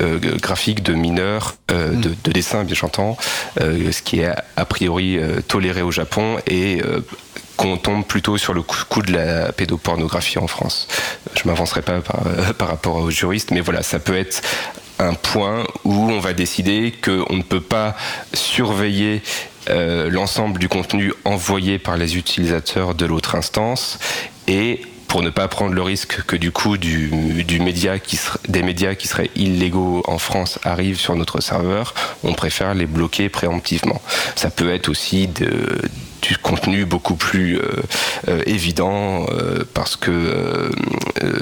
[0.00, 2.00] euh, graphique de mineurs, euh, mm.
[2.00, 3.16] de, de, dessins bien j'entends,
[3.58, 6.80] ce qui est a priori toléré au Japon et
[7.56, 10.86] qu'on tombe plutôt sur le coup de la pédopornographie en France.
[11.34, 12.22] Je m'avancerai pas par,
[12.54, 14.42] par rapport aux juristes, mais voilà, ça peut être
[15.00, 17.96] un point où on va décider qu'on ne peut pas
[18.32, 19.22] surveiller
[19.68, 23.98] l'ensemble du contenu envoyé par les utilisateurs de l'autre instance
[24.46, 27.10] et pour ne pas prendre le risque que du coup du,
[27.60, 32.74] média qui des médias qui seraient illégaux en France arrivent sur notre serveur, on préfère
[32.74, 34.00] les bloquer préemptivement.
[34.36, 35.80] Ça peut être aussi de,
[36.22, 37.62] du contenu beaucoup plus euh,
[38.28, 40.70] euh, évident euh, parce que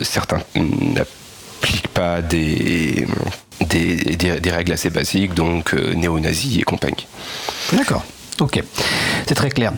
[0.02, 3.06] certains n'appliquent pas des,
[3.60, 7.06] des, des, règles assez basiques, donc néo-nazis et compagnie.
[7.72, 8.04] D'accord.
[8.40, 8.62] Ok,
[9.26, 9.72] c'est très clair.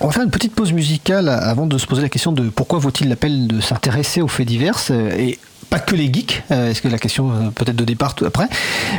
[0.00, 2.78] On va faire une petite pause musicale avant de se poser la question de pourquoi
[2.78, 5.38] vaut-il l'appel de s'intéresser aux faits divers et
[5.70, 8.48] pas que les geeks, euh, est-ce que la question euh, peut-être de départ tout après.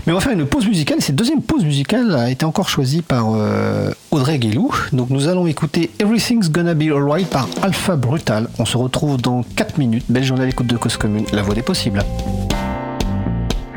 [0.05, 0.97] Mais on va faire une pause musicale.
[1.01, 4.71] Cette deuxième pause musicale a été encore choisie par euh, Audrey Guélou.
[4.91, 8.49] Donc nous allons écouter Everything's Gonna Be Alright par Alpha Brutal.
[8.59, 10.05] On se retrouve dans 4 minutes.
[10.09, 12.03] Belle journée à l'écoute de Cause Commune, la voix des possibles.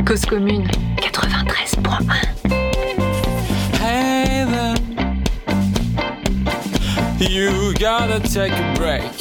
[0.05, 0.67] Cause Commune
[0.97, 2.40] 93.1
[7.21, 9.13] You gotta take a break.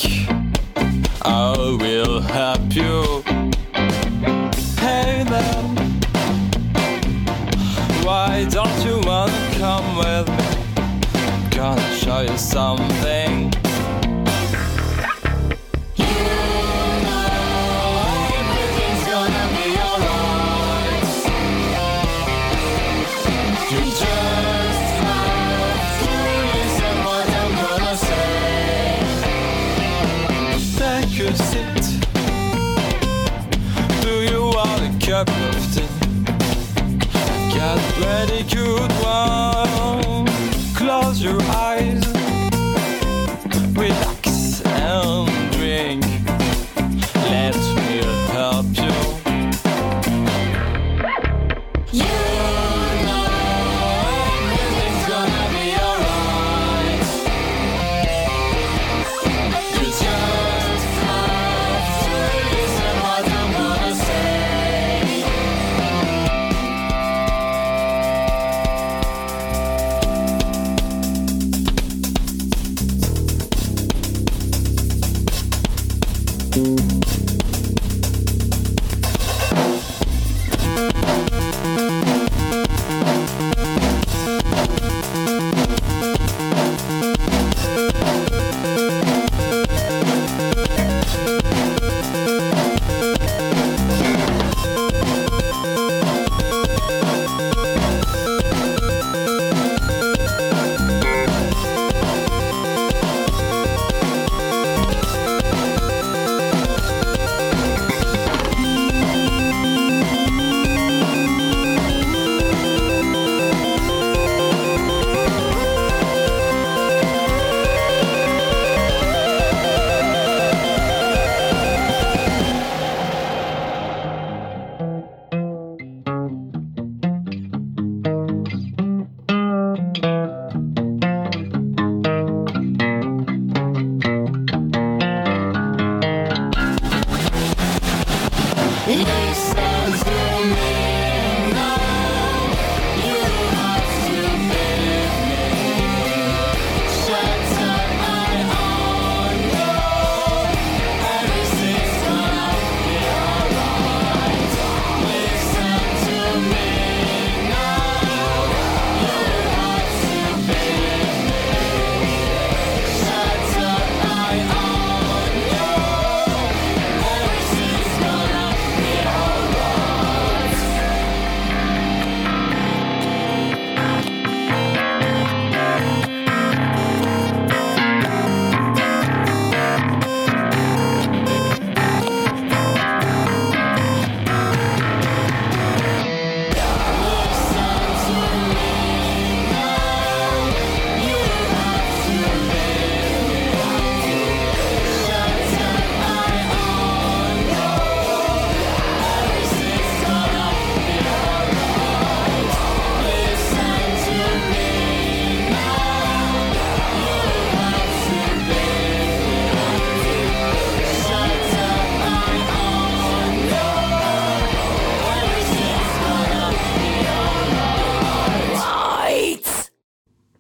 [1.22, 3.22] I will help you.
[4.80, 5.64] Hey there.
[8.06, 11.50] Why don't you wanna come with me?
[11.50, 13.52] Gonna show you something.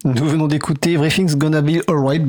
[0.05, 2.23] Nous venons d'écouter Everything's Gonna Be Alright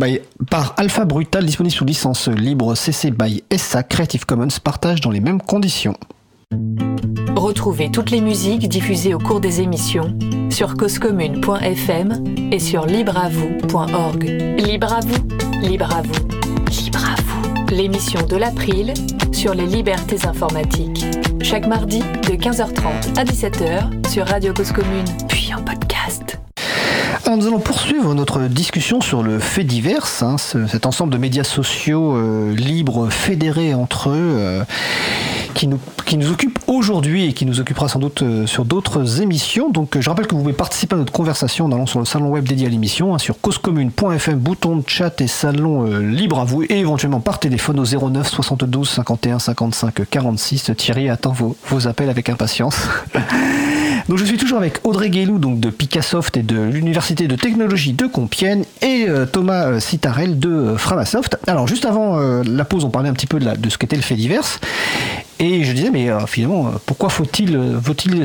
[0.51, 5.21] par Alpha Brutal, disponible sous licence libre CC by SA Creative Commons, partage dans les
[5.21, 5.95] mêmes conditions.
[7.37, 10.19] Retrouvez toutes les musiques diffusées au cours des émissions
[10.51, 14.25] sur causecommune.fm et sur libreavoue.org.
[14.59, 15.29] Libre à vous,
[15.63, 16.29] libre à vous,
[16.83, 17.67] libre à vous.
[17.73, 18.95] L'émission de l'April
[19.31, 21.07] sur les libertés informatiques.
[21.41, 26.41] Chaque mardi de 15h30 à 17h sur Radio Cause Commune, puis en podcast.
[27.37, 31.45] Nous allons poursuivre notre discussion sur le fait divers, hein, ce- cet ensemble de médias
[31.45, 34.65] sociaux euh, libres, fédérés entre eux, euh,
[35.55, 39.71] qui, nous, qui occupe aujourd'hui et qui nous occupera sans doute euh, sur d'autres émissions.
[39.71, 42.29] Donc je rappelle que vous pouvez participer à notre conversation en allant sur le salon
[42.31, 46.63] web dédié à l'émission, hein, sur causecommune.fm, bouton de chat et salon libre à vous,
[46.65, 50.73] et éventuellement par téléphone au 09 72 51 55 46.
[50.77, 52.77] Thierry attend vos appels avec impatience.
[54.11, 57.93] Donc je suis toujours avec Audrey Guélou donc de Picassoft et de l'Université de technologie
[57.93, 61.39] de Compiègne et euh, Thomas euh, Citarel de euh, Framasoft.
[61.47, 64.17] Alors juste avant la pause, on parlait un petit peu de, ce qu'était le fait
[64.17, 64.59] divers.
[65.39, 67.57] Et je disais, mais finalement, pourquoi faut-il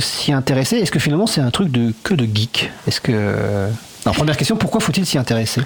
[0.01, 0.77] s'y intéresser?
[0.77, 2.71] Est-ce que finalement c'est un truc de que de geek?
[2.87, 3.69] Est-ce que
[4.05, 5.61] première question, pourquoi faut-il s'y intéresser?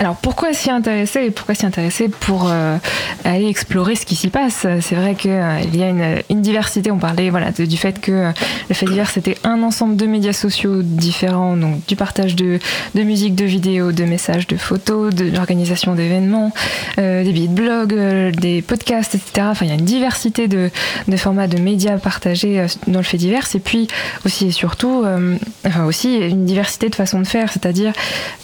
[0.00, 2.78] Alors pourquoi s'y intéresser et pourquoi s'y intéresser pour euh,
[3.24, 4.66] aller explorer ce qui s'y passe?
[4.80, 8.30] C'est vrai qu'il y a une, diversité, on parlait voilà, de- du fait que euh,
[8.70, 12.58] le fait divers c'était un ensemble de médias sociaux différents, donc du partage de,
[12.94, 16.50] de musique, de vidéos, de messages, de photos, de l'organisation d'événements,
[16.98, 19.48] euh, des billets de blog, euh, des podcasts, etc.
[19.50, 20.70] Enfin il y a une diversité de,
[21.08, 23.46] de formats de médias partagés euh, dans le fait divers.
[23.54, 23.86] Et puis
[24.24, 25.36] aussi et surtout euh,
[25.66, 27.92] enfin aussi une diversité de façons de faire, c'est-à-dire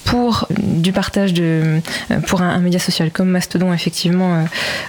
[0.04, 1.80] pour du partage de euh,
[2.26, 4.44] pour un, média social comme Mastodon effectivement euh,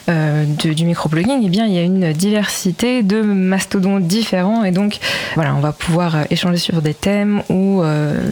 [0.09, 4.63] euh, du microblogging eh bien il y a une diversité de mastodons différents.
[4.63, 4.99] Et donc
[5.35, 7.83] voilà on va pouvoir échanger sur des thèmes ou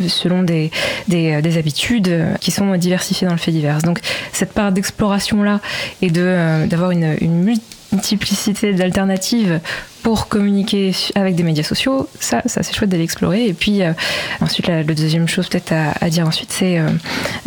[0.07, 0.71] selon des,
[1.07, 3.79] des, des habitudes qui sont diversifiées dans le fait divers.
[3.79, 3.99] Donc
[4.31, 5.59] cette part d'exploration là
[6.01, 7.57] et d'avoir une, une
[7.91, 9.59] multiplicité d'alternatives
[10.05, 13.47] pour communiquer avec des médias sociaux, ça, ça c'est chouette d'aller explorer.
[13.47, 13.91] Et puis euh,
[14.39, 16.89] ensuite, la, deuxième chose peut-être à, dire ensuite, c'est euh,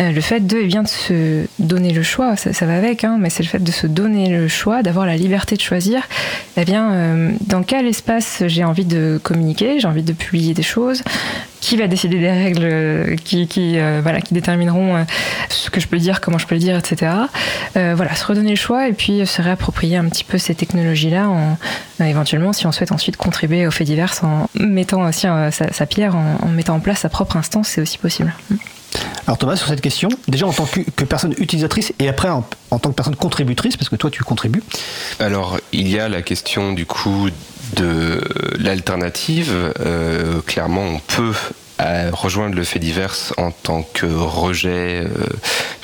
[0.01, 2.35] euh, le fait de, eh bien, de se donner le choix.
[2.35, 5.07] Ça, ça va avec, hein, mais c'est le fait de se donner le choix, d'avoir
[5.07, 6.03] la liberté de choisir.
[6.57, 11.05] Eh bien, dans quel espace j'ai envie de communiquer, j'ai envie de publier des choses.
[11.61, 15.05] Qui va décider des règles qui, voilà, qui détermineront
[15.49, 17.13] ce que je peux dire, comment je peux le dire, etc.
[17.75, 21.57] Voilà, se redonner le choix et puis se réapproprier un petit peu ces technologies-là en,
[22.01, 22.05] euh,
[22.53, 26.17] si on souhaite ensuite contribuer au fait divers en mettant aussi euh, sa, sa pierre,
[26.17, 28.35] en, en mettant en place sa propre instance, c'est aussi possible.
[29.27, 32.45] Alors Thomas, sur cette question, déjà en tant que, que personne utilisatrice et après en,
[32.71, 34.63] en tant que personne contributrice, parce que toi tu contribues,
[35.21, 37.29] Alors, il y a la question du coup
[37.77, 38.21] de
[38.59, 39.53] l'alternative.
[39.81, 41.35] Euh, clairement, on peut
[41.81, 45.09] euh, rejoindre le fait divers en tant que rejet, euh,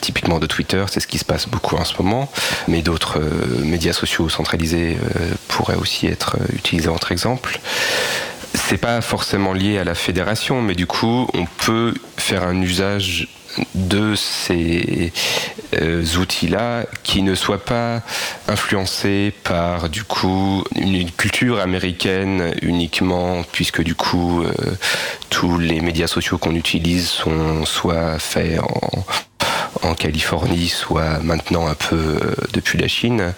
[0.00, 2.30] typiquement de Twitter, c'est ce qui se passe beaucoup en ce moment,
[2.68, 7.61] mais d'autres euh, médias sociaux centralisés euh, pourraient aussi être utilisés entre exemples.
[8.54, 13.28] C'est pas forcément lié à la fédération, mais du coup, on peut faire un usage
[13.75, 15.12] de ces
[15.81, 18.03] euh, outils-là qui ne soient pas
[18.49, 24.53] influencés par du coup une culture américaine uniquement, puisque du coup euh,
[25.31, 29.05] tous les médias sociaux qu'on utilise sont soit faits en,
[29.97, 33.33] Californie, soit maintenant un peu euh, depuis la Chine,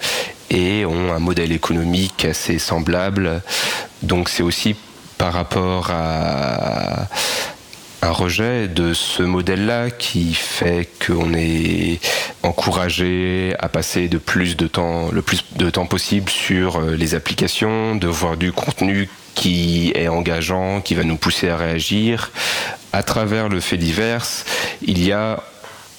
[0.49, 3.43] et ont un modèle économique assez semblable.
[4.03, 4.75] Donc c'est aussi
[5.19, 7.09] par rapport à
[8.07, 11.99] un rejet de ce modèle-là qui fait qu'on est
[12.45, 17.17] encouragé à passer de plus de temps, le plus de temps possible sur euh, les
[17.17, 22.31] applications, de voir du contenu qui est engageant, qui va nous pousser à réagir.
[22.93, 24.25] À travers le fait divers,
[24.83, 25.43] il y a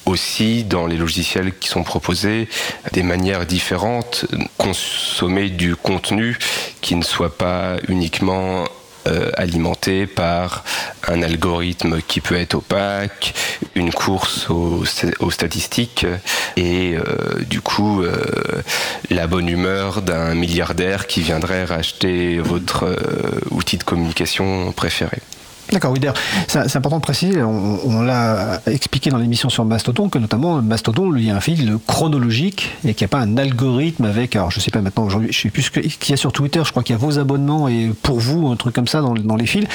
[0.05, 2.47] aussi dans les logiciels qui sont proposés
[2.93, 4.25] des manières différentes
[4.57, 6.37] consommer du contenu
[6.79, 8.63] qui ne soit pas uniquement
[9.07, 10.63] euh, alimenté par
[11.07, 13.33] un algorithme qui peut être opaque,
[13.75, 14.83] une course aux,
[15.31, 16.05] statistiques
[16.55, 18.61] et euh, du coup euh,
[19.09, 25.19] la bonne humeur d'un milliardaire qui viendrait racheter votre euh, outil de communication préféré.
[25.71, 26.15] D'accord, oui, d'ailleurs,
[26.47, 31.11] c'est important de préciser, on, on l'a expliqué dans l'émission sur Mastodon, que notamment Mastodon,
[31.11, 34.35] lui, il y a un fil chronologique et qu'il n'y a pas un algorithme avec,
[34.35, 36.61] alors je sais pas maintenant aujourd'hui, je sais plus ce qu'il y a sur Twitter,
[36.65, 39.13] je crois qu'il y a vos abonnements et pour vous, un truc comme ça dans,
[39.13, 39.65] dans les fils.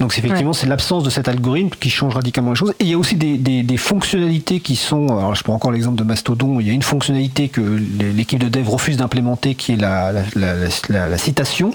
[0.00, 2.74] Donc effectivement, c'est l'absence de cet algorithme qui change radicalement les choses.
[2.80, 5.72] Et il y a aussi des, des- des fonctionnalités qui sont, alors je prends encore
[5.72, 9.72] l'exemple de Mastodon, il y a une fonctionnalité que l'équipe de dev refuse d'implémenter qui
[9.72, 10.54] est la, la, la-
[10.90, 11.72] la- la citation.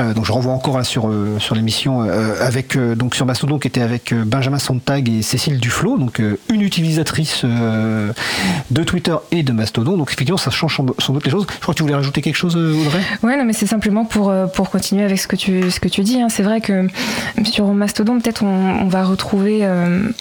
[0.00, 3.26] Euh, donc je renvoie encore là, sur, euh, sur l'émission euh, avec avec donc sur
[3.26, 9.42] Mastodon qui était avec Benjamin Sontag et Cécile Duflo, donc une utilisatrice de Twitter et
[9.42, 9.96] de Mastodon.
[9.96, 11.46] Donc effectivement, ça change sans doute les choses.
[11.50, 13.00] Je crois que tu voulais rajouter quelque chose, Audrey?
[13.22, 16.02] Ouais, non, mais c'est simplement pour pour continuer avec ce que tu ce que tu
[16.02, 16.20] dis.
[16.20, 16.28] Hein.
[16.28, 16.88] C'est vrai que
[17.44, 19.66] sur Mastodon, peut-être on, va retrouver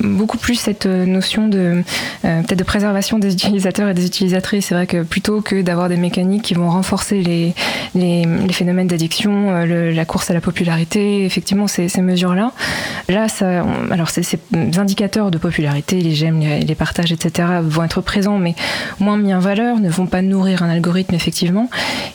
[0.01, 1.83] beaucoup plus cette notion de
[2.21, 4.67] peut-être de préservation des utilisateurs et des utilisatrices.
[4.67, 7.53] C'est vrai que plutôt que d'avoir des mécaniques qui vont renforcer les,
[7.95, 12.01] les, phénomènes d'addiction, euh, la course à la popularité, effectivement ces, ces
[12.33, 14.39] là, ça, alors ces,
[14.77, 18.55] indicateurs de popularité, les j'aime, les, partages, etc., vont être présents, mais
[18.99, 21.69] moins mis en valeur, ne vont pas nourrir un algorithme effectivement.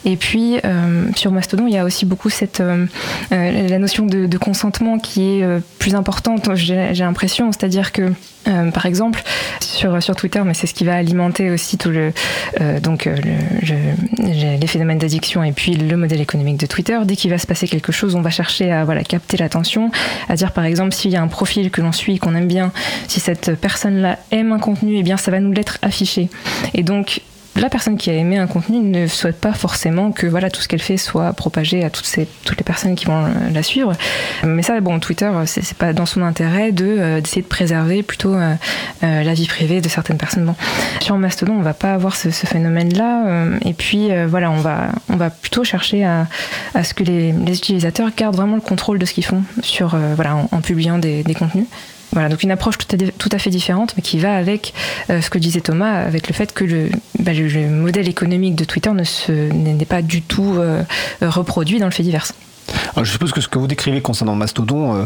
[0.04, 2.87] Et puis euh, sur Mastodon, il y a aussi beaucoup cette euh,
[3.31, 5.46] la notion de, de, consentement qui est
[5.78, 6.48] plus importante.
[6.54, 8.12] J'ai l'impression, c'est-à-dire que
[8.48, 9.22] euh, par exemple,
[9.61, 12.12] sur, Twitter, mais c'est ce qui va alimenter aussi tout le,
[12.61, 16.98] euh, donc, euh, le, les phénomènes d'addiction et puis le modèle économique de Twitter.
[17.04, 19.90] Dès qu'il va se passer quelque chose, on va chercher à capter l'attention,
[20.28, 22.72] à dire par exemple s'il y a un profil que l'on suit, qu'on aime bien,
[23.06, 26.28] si cette personne-là aime un contenu, eh bien ça va nous l'être affiché.
[26.74, 27.22] Et donc
[27.61, 30.68] la personne qui a aimé un contenu ne souhaite pas forcément que voilà tout ce
[30.68, 33.92] qu'elle fait soit propagé à toutes les personnes qui vont la suivre.
[34.44, 38.35] Mais ça, bon, Twitter, c'est pas dans son intérêt de euh, d'essayer de préserver plutôt
[38.35, 38.55] euh,
[39.03, 40.44] euh, la vie privée de certaines personnes.
[40.44, 40.55] Bon,
[41.01, 43.47] sur Mastodon, on va pas avoir ce, phénomène-là.
[43.64, 46.27] et puis voilà, on va on va plutôt chercher à,
[46.83, 50.61] ce que les, utilisateurs gardent vraiment le contrôle de ce qu'ils font sur voilà en,
[50.61, 51.66] publiant des contenus.
[52.12, 54.73] Voilà, donc une approche tout à, fait différente, mais qui va avec
[55.11, 57.33] euh, ce que disait Thomas, avec le fait que le, bah,
[57.71, 58.90] modèle économique de Twitter
[59.29, 60.83] n'est pas du tout euh,
[61.21, 62.27] reproduit dans le fait divers.
[62.97, 65.05] je suppose que ce que vous décrivez concernant Mastodon euh,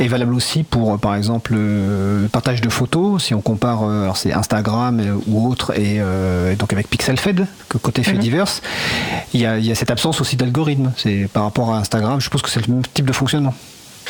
[0.00, 3.22] est valable aussi pour, par exemple, le partage de photos.
[3.22, 6.00] Si on compare, alors c'est Instagram ou autre, et,
[6.58, 8.20] donc avec PixelFed, que côté fait mhm.
[8.20, 8.48] divers,
[9.34, 10.92] il y, a, il y a cette absence aussi d'algorithme.
[10.96, 13.54] C'est par rapport à Instagram, je suppose que c'est le même type de fonctionnement.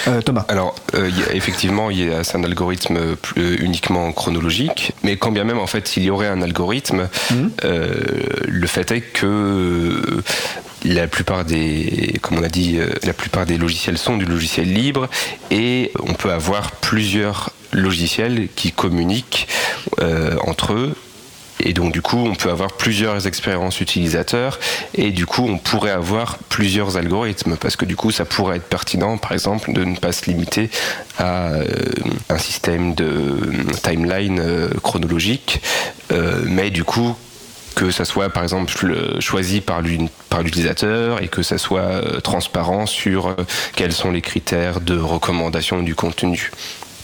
[0.06, 0.44] Euh, Thomas.
[0.48, 5.66] Alors, euh, effectivement, il y a, un algorithme uniquement chronologique, mais quand bien même, en
[5.66, 7.50] fait, s'il y aurait un algorithme, mhm.
[7.64, 8.00] euh,
[8.46, 10.22] le fait est que
[10.84, 15.08] la plupart des, comme on a dit, la plupart des logiciels sont du logiciel libre
[15.50, 19.48] et on peut avoir plusieurs logiciels qui communiquent
[20.46, 20.94] entre eux
[21.60, 24.58] et donc du coup, on peut avoir plusieurs expériences utilisateurs
[24.94, 28.68] et du coup, on pourrait avoir plusieurs algorithmes parce que du coup, ça pourrait être
[28.68, 30.70] pertinent, par exemple, de ne pas se limiter
[31.18, 31.64] à euh,
[32.28, 33.38] un système de
[33.82, 35.60] timeline euh, chronologique,
[36.12, 37.16] euh, mais du coup
[37.74, 38.72] que ça soit par exemple
[39.20, 43.36] choisi par l'utilisateur et que ça soit transparent sur
[43.76, 46.50] quels sont les critères de recommandation du contenu.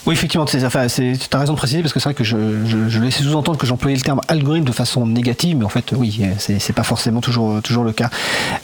[0.07, 2.37] Oui, effectivement, tu as raison de préciser parce que c'est vrai que je,
[2.67, 5.93] je, je laissais sous-entendre que j'employais le terme algorithme de façon négative, mais en fait,
[5.97, 8.11] oui, c'est pas forcément toujours, toujours le cas.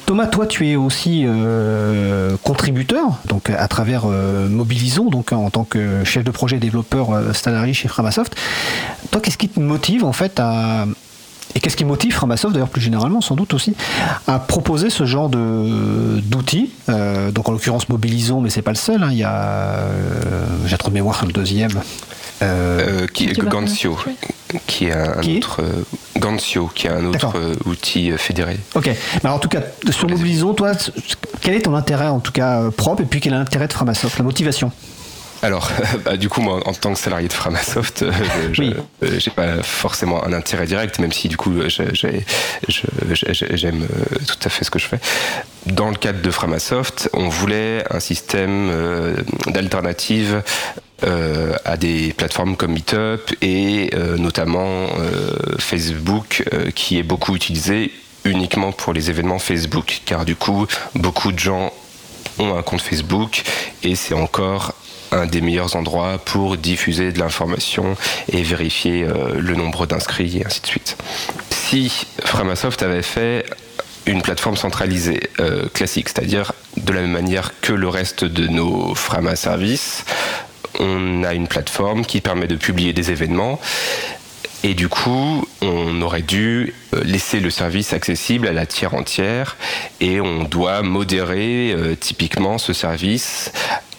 [0.04, 5.64] Thomas, toi, tu es aussi euh, contributeur, donc à travers euh, Mobilisons, donc en tant
[5.64, 8.36] que chef de projet développeur euh, salarié chez Framasoft.
[9.10, 10.84] Toi, qu'est-ce qui te motive en fait à,
[11.54, 13.74] et qu'est-ce qui motive Framasoft, d'ailleurs plus généralement sans doute aussi,
[14.26, 19.02] à proposer ce genre d'outils euh, Donc en l'occurrence Mobilisons, mais c'est pas le seul.
[19.02, 19.08] Hein.
[19.12, 21.80] Il y a, euh, j'ai trop de mémoire le deuxième.
[22.42, 23.98] Euh, qui, Gancio,
[24.66, 25.60] qui est un autre
[26.18, 27.36] Gancio, qui est un autre
[27.66, 28.58] outil fédéré.
[28.74, 28.90] Ok.
[29.22, 30.72] Mais en tout cas, sur Mobilisons, toi,
[31.42, 34.16] quel est ton intérêt en tout cas propre, et puis quel est l'intérêt de Framasoft,
[34.16, 34.72] la motivation?
[35.42, 35.70] Alors,
[36.04, 38.12] bah, du coup, moi, en tant que salarié de Framasoft, euh,
[38.52, 42.22] je n'ai euh, pas forcément un intérêt direct, même si du coup, j'aime
[43.82, 45.00] euh, tout à fait ce que je fais.
[45.66, 48.70] Dans le cadre de Framasoft, on voulait un système
[49.46, 50.42] d'alternative
[51.02, 54.86] à des plateformes comme Meetup et notamment
[55.58, 57.92] Facebook, qui est beaucoup utilisé
[58.24, 61.72] uniquement pour les événements Facebook, car du coup, beaucoup de gens
[62.38, 63.42] ont un compte Facebook
[63.82, 64.74] et c'est encore
[65.12, 67.96] un des meilleurs endroits pour diffuser de l'information
[68.28, 70.96] et vérifier euh, le nombre d'inscrits et ainsi de suite.
[71.50, 73.44] Si Framasoft avait fait
[74.06, 78.94] une plateforme centralisée euh, classique, c'est-à-dire de la même manière que le reste de nos
[78.94, 80.04] Frama services,
[80.78, 83.60] on a une plateforme qui permet de publier des événements
[84.62, 89.56] et du coup, on aurait dû euh, laisser le service accessible à la tiers entière
[90.00, 93.52] et on doit modérer typiquement ce service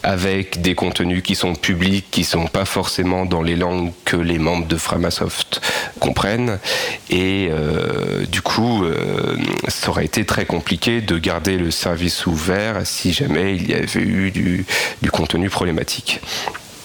[0.04, 4.40] avec des contenus qui sont publics, qui sont pas forcément dans les langues que les
[4.40, 5.62] membres de Framasoft
[6.00, 6.60] comprennent.
[7.10, 9.38] Et euh, du coup, euh,
[9.68, 14.02] ça aurait été très compliqué de garder le service ouvert si jamais il y avait
[14.02, 16.20] eu du contenu problématique.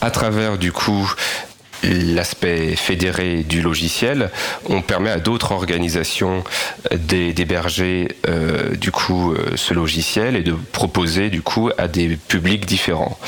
[0.01, 1.11] À travers du coup
[1.83, 4.31] l'aspect fédéré du logiciel,
[4.69, 6.45] on permet à d'autres organisations
[6.93, 12.67] d'héberger euh, du coup euh, ce logiciel et de proposer du coup à des publics
[12.67, 13.19] différents.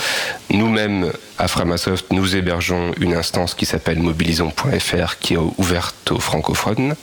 [0.51, 6.95] Nous-mêmes à Framasoft, nous hébergeons une instance qui s'appelle mobilisons.fr qui est ouverte aux francophones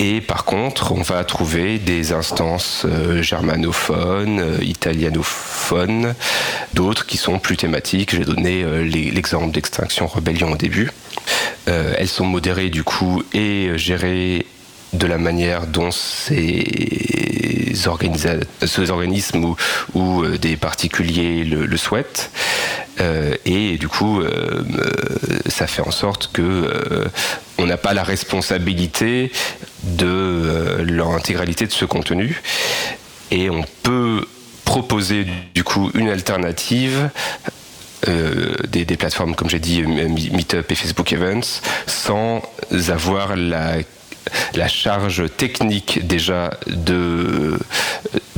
[0.00, 6.14] et par contre, on va trouver des instances euh, germanophones, euh, italianophones,
[6.72, 8.14] d'autres qui sont plus thématiques.
[8.14, 10.90] J'ai donné euh, l'exemple d'Extinction Rebellion au début.
[11.66, 14.46] elles sont modérées du coup et gérées
[14.94, 19.54] de la manière dont ces, organismes
[19.94, 22.30] ou, des particuliers le, souhaitent.
[23.44, 24.22] Et du coup,
[25.48, 27.08] ça fait en sorte que
[27.58, 29.32] on n'a pas la responsabilité
[29.82, 32.40] de euh, l'intégralité de ce contenu.
[33.30, 34.26] Et on peut
[34.64, 37.10] proposer du coup une alternative
[38.06, 42.42] euh, des, plateformes comme j'ai dit Meetup et Facebook Events sans
[42.88, 47.58] avoir la charge technique déjà de,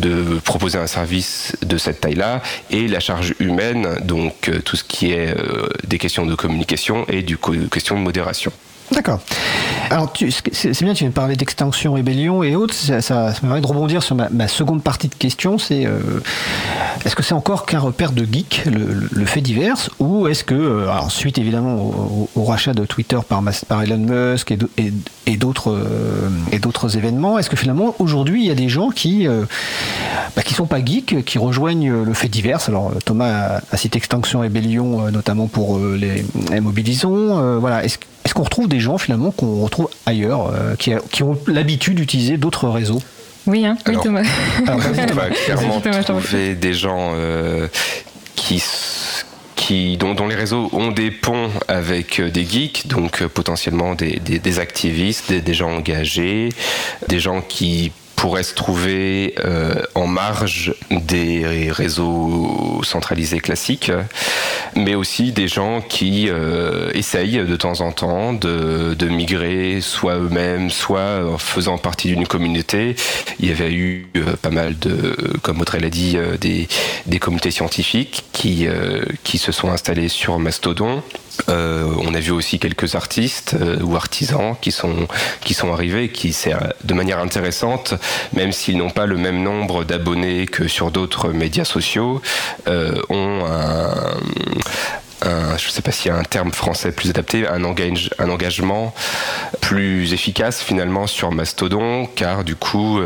[0.00, 4.84] de proposer un service de cette taille-là et la charge humaine, donc euh, tout ce
[4.84, 5.34] qui est
[5.86, 7.38] des questions de communication et du
[7.70, 8.52] questions de modération.
[8.92, 9.20] D'accord.
[9.90, 10.12] Alors,
[10.52, 12.74] c'est bien, tu viens de parler d'extinction, rébellion et autres.
[12.74, 15.58] Ça, ça, me permet de rebondir sur ma, seconde partie de question.
[15.58, 15.98] C'est euh,
[17.04, 20.90] est-ce que c'est encore qu'un repère de geek, le, fait divers, ou est-ce que, euh,
[20.90, 23.42] alors, suite évidemment au, rachat de Twitter par,
[23.82, 28.56] Elon Musk et, d'autres euh, et d'autres événements, est-ce que finalement aujourd'hui il y a
[28.56, 29.26] des gens qui
[30.36, 32.68] bah, qui sont pas geeks, qui rejoignent le fait divers?
[32.68, 37.58] Alors Thomas a, cité extinction, rébellion, notamment pour les, les mobilisons.
[37.60, 37.82] voilà.
[38.24, 42.36] Est-ce qu'on retrouve des gens finalement qu'on retrouve ailleurs, euh, qui, qui, ont l'habitude d'utiliser
[42.36, 43.00] d'autres réseaux?
[43.46, 43.76] Oui, hein.
[43.86, 44.22] Oui Thomas.
[44.68, 47.68] on va clairement trouver des gens euh,
[48.36, 48.62] qui
[49.56, 54.18] qui, dont, dont, les réseaux ont des ponts avec euh, des geeks, donc potentiellement des,
[54.18, 56.48] des, des activistes, des, des, gens engagés,
[57.08, 63.90] des gens qui pourrait se trouver euh, en marge des réseaux centralisés classiques,
[64.76, 70.68] mais aussi des gens qui euh, essayent de temps en temps de, migrer soit eux-mêmes,
[70.68, 72.94] soit en faisant partie d'une communauté.
[73.38, 76.68] Il y avait eu euh, pas mal de, comme Audrey l'a dit, des,
[77.06, 78.68] des communautés scientifiques qui,
[79.38, 81.02] se sont installées sur Mastodon
[81.48, 85.06] euh, on a vu aussi quelques artistes euh, ou artisans qui sont,
[85.40, 86.36] qui sont arrivés, qui,
[86.84, 87.94] de manière intéressante,
[88.32, 92.20] même s'ils n'ont pas le même nombre d'abonnés que sur d'autres médias sociaux,
[92.68, 94.16] euh, ont un,
[95.22, 98.94] je ne sais pas s'il y a un terme français plus adapté, un, engagement
[99.60, 103.00] plus efficace finalement sur Mastodon, car du coup,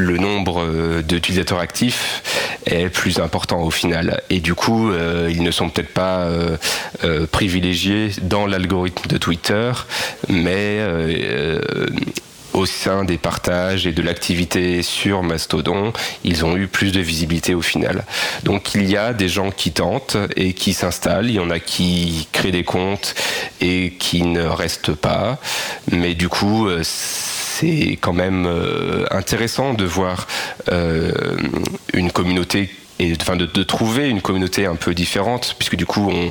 [0.00, 4.22] le nombre euh, d'utilisateurs actifs est plus important au final.
[4.30, 9.72] Et du coup, euh, ils ne sont peut-être pas euh, privilégiés dans l'algorithme de Twitter,
[10.28, 10.80] mais
[12.52, 15.92] au sein des partages et de l'activité sur Mastodon,
[16.24, 18.04] ils ont eu plus de visibilité au final.
[18.44, 21.60] Donc il y a des gens qui tentent et qui s'installent, il y en a
[21.60, 23.14] qui créent des comptes
[23.60, 25.38] et qui ne restent pas,
[25.90, 30.26] mais du coup c'est quand même euh, intéressant de voir
[30.70, 31.12] euh,
[31.92, 36.30] une communauté et enfin de, trouver une communauté un peu différente, puisque du coup, on,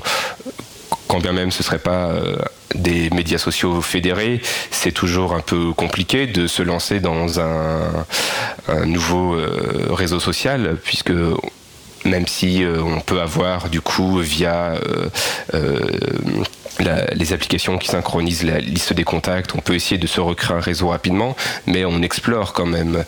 [1.07, 2.37] quand bien même ce serait pas euh,
[2.75, 4.41] des médias sociaux fédérés,
[4.71, 8.05] c'est toujours un peu compliqué de se lancer dans un,
[8.85, 9.37] nouveau
[9.89, 11.11] réseau social, puisque
[12.05, 14.73] même si on peut avoir du coup via
[17.13, 20.61] les applications qui synchronisent la liste des contacts, on peut essayer de se recréer un
[20.61, 21.35] réseau rapidement,
[21.67, 23.03] mais on explore quand même.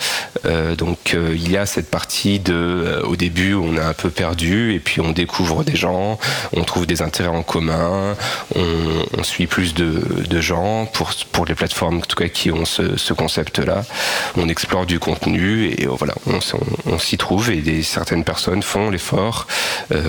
[0.45, 3.93] Euh, donc euh, il y a cette partie de, euh, au début, on est un
[3.93, 6.19] peu perdu, et puis on découvre des gens,
[6.53, 8.15] on trouve des intérêts en commun,
[8.55, 13.13] on, suit plus de, gens pour, pour les plateformes en tout cas qui ont ce,
[13.13, 13.83] concept-là.
[14.35, 19.47] On explore du contenu et voilà, on, s'y trouve et certaines personnes font l'effort,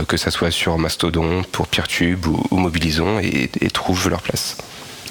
[0.08, 4.56] que ça soit sur Mastodon, pour PeerTube ou, ou Mobilisons, et trouvent leur place.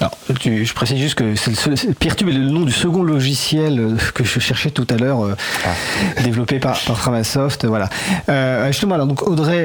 [0.02, 4.24] Alors, je précise juste que c'est Peertube est le nom du second logiciel euh, que
[4.24, 6.22] je cherchais tout à l'heure, euh, ah.
[6.22, 7.66] développé par, par Framasoft.
[7.66, 7.88] Voilà.
[8.28, 9.64] Euh, justement, alors donc Audrey,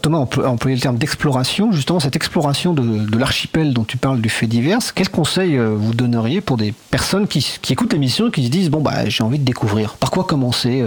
[0.00, 1.70] Thomas a employé le terme d'exploration.
[1.70, 6.40] Justement, cette exploration de, l'archipel dont tu parles du fait divers, quels conseils vous donneriez
[6.40, 9.44] pour des personnes qui, écoutent l'émission et qui se disent bon bah j'ai envie de
[9.44, 9.94] découvrir.
[9.94, 10.82] Par quoi commencer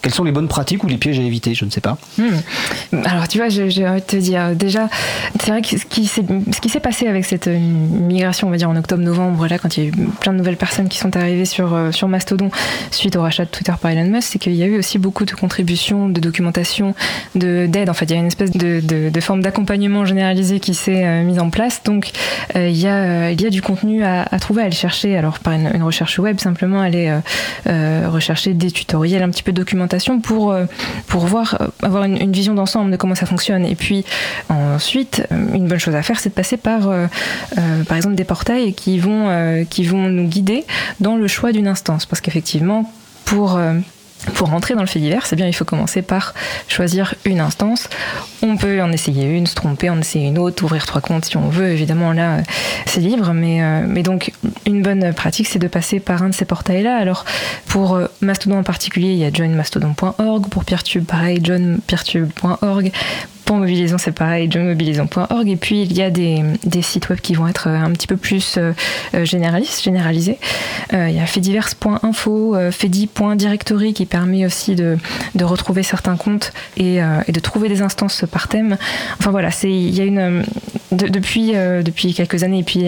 [0.00, 1.98] Quelles sont les bonnes pratiques ou les pièges à éviter Je ne sais pas.
[2.16, 3.02] Hmm.
[3.04, 4.88] Alors tu vois, j'ai envie de te dire déjà,
[5.38, 7.50] c'est vrai que ce qui s'est passé avec cette
[7.90, 10.56] migration, on va dire en octobre-novembre, là, quand il y a eu plein de nouvelles
[10.56, 12.50] personnes qui sont arrivées sur, sur Mastodon
[12.90, 15.24] suite au rachat de Twitter par Elon Musk, c'est qu'il y a eu aussi beaucoup
[15.24, 16.94] de contributions, de documentation,
[17.34, 17.88] d'aide.
[17.88, 21.38] En fait, il y a une espèce de, de, forme d'accompagnement généralisé qui s'est mise
[21.38, 21.82] en place.
[21.84, 22.10] Donc,
[22.54, 25.16] il, y a, il y a du contenu à, trouver, à aller chercher.
[25.16, 27.12] Alors, par une, recherche web, simplement aller
[27.66, 30.54] rechercher des tutoriels, un petit peu de documentation pour,
[31.06, 33.64] pour voir, avoir une, vision d'ensemble de comment ça fonctionne.
[33.64, 34.04] Et puis,
[34.48, 37.06] ensuite, une bonne chose à faire, c'est de passer par, euh,
[37.58, 40.64] euh, par exemple, des portails qui vont, euh, qui vont nous guider
[41.00, 42.06] dans le choix d'une instance.
[42.06, 42.90] Parce qu'effectivement,
[43.24, 43.60] pour
[44.34, 46.34] pour rentrer dans le fait divers, c'est bien, il faut commencer par
[46.68, 47.88] choisir une instance.
[48.42, 51.36] On peut en essayer une, se tromper, en essayer une autre, ouvrir trois comptes si
[51.38, 51.70] on veut.
[51.70, 52.38] Évidemment, là,
[52.86, 53.32] c'est libre.
[53.32, 54.32] Mais, mais donc,
[54.66, 56.96] une bonne pratique, c'est de passer par un de ces portails-là.
[56.96, 57.24] Alors,
[57.66, 60.48] pour Mastodon en particulier, il y a joinmastodon.org.
[60.48, 62.92] Pour Peertube, pareil, johnpeertube.org.
[63.50, 63.58] Pour
[63.98, 65.48] c'est pareil, johnmobilisons.org.
[65.48, 66.44] Et puis, il y a des,
[66.82, 68.72] sites web qui vont être euh, un petit peu plus euh,
[69.12, 70.38] euh, généralistes, généralisés.
[70.92, 74.98] il y a faitdivers.info, fedi.directory qui permet aussi de,
[75.42, 78.76] retrouver certains comptes et, et, de trouver des instances par thème.
[79.18, 80.44] Enfin voilà, c'est il y a une
[80.92, 82.86] depuis depuis quelques années et puis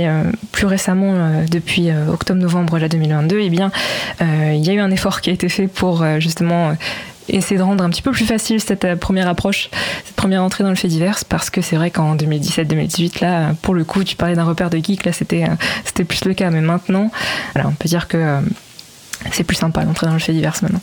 [0.53, 3.71] plus récemment depuis octobre-novembre 2022, et eh bien
[4.21, 6.75] il y a eu un effort qui a été fait pour justement
[7.33, 9.70] essayer de rendre un petit peu plus facile cette euh, première approche,
[10.05, 13.74] cette première entrée dans le fait divers, parce que c'est vrai qu'en 2017-2018, là, pour
[13.74, 15.55] le coup, tu parlais d'un repère de geek, là, c'était, euh,
[15.85, 17.11] c'était plus le cas, mais maintenant,
[17.57, 18.41] on peut dire que euh,
[19.30, 20.80] c'est plus sympa d'entrer dans le fait divers maintenant.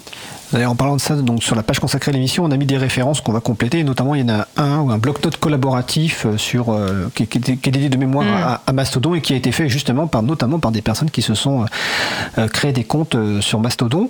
[0.51, 2.65] D'ailleurs, en parlant de ça, donc sur la page consacrée à l'émission, on a mis
[2.65, 3.83] des références qu'on va compléter.
[3.83, 7.37] Notamment, il y en a un ou un bloc-notes collaboratif euh, sur euh, qui, qui,
[7.37, 8.59] est, qui, est dédié de mémoire mm.
[8.65, 11.35] à, Mastodon et qui a été fait justement par notamment par des personnes qui se
[11.35, 11.65] sont
[12.37, 14.09] euh, créé des comptes sur Mastodon.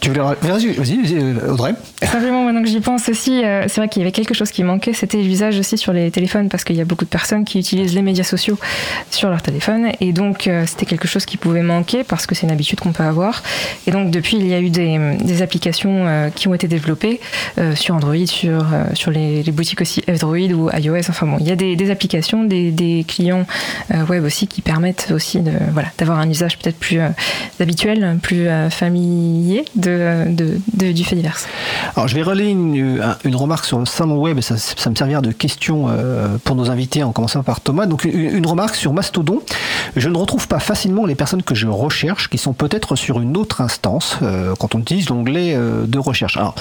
[0.00, 1.74] Tu veux vas-y, vas-y, Audrey.
[2.02, 4.92] Simplement, maintenant que j'y pense aussi, c'est vrai qu'il y avait quelque chose qui manquait,
[4.92, 7.94] c'était l'usage aussi sur les téléphones parce qu'il y a beaucoup de personnes qui utilisent
[7.94, 8.58] les médias sociaux
[9.10, 12.52] sur leur téléphone et donc c'était quelque chose qui pouvait manquer parce que c'est une
[12.52, 13.42] habitude qu'on peut avoir.
[13.86, 17.20] Et donc depuis, il y a eu des, des applications euh, qui ont été développées
[17.58, 21.08] euh, sur Android, sur, euh, sur les, boutiques aussi Android ou iOS.
[21.08, 23.46] Enfin bon, il y a des, applications, des, clients
[24.08, 27.00] web aussi qui permettent aussi de, voilà, d'avoir un usage peut-être plus
[27.58, 30.26] habituel, plus familier de,
[30.92, 31.38] du fait divers.
[31.96, 33.00] Alors je vais relayer une,
[33.34, 35.88] remarque sur le salon web ça, ça me servira de question
[36.44, 37.86] pour nos invités en commençant par Thomas.
[37.86, 39.40] Donc une, une remarque sur Mastodon.
[39.96, 43.36] Je ne retrouve pas facilement les personnes que je recherche qui sont peut-être sur une
[43.36, 44.18] autre instance
[44.58, 45.56] quand on utilise l'onglet
[45.86, 46.36] de recherche.
[46.36, 46.54] Alors,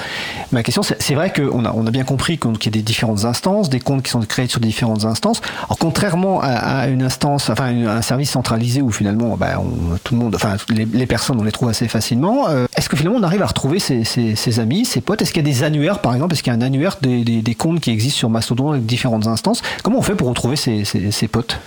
[0.51, 3.25] ma question, c'est vrai qu'on a, on a bien compris qu'il y a des différentes
[3.25, 5.41] instances, des comptes qui sont créés sur différentes instances.
[5.65, 9.61] Alors, contrairement à, une instance, enfin, un service centralisé où finalement, bah,
[10.03, 13.19] tout le monde, enfin, les, personnes, on les trouve assez facilement, euh, est-ce que finalement
[13.19, 15.21] on arrive à retrouver ses, amis, ses potes?
[15.21, 16.33] Est-ce qu'il y a des annuaires, par exemple?
[16.33, 19.61] Est-ce qu'il y a un annuaire des, comptes qui existent sur Mastodon avec différentes instances?
[19.83, 21.59] Comment on fait pour retrouver ses, ses potes?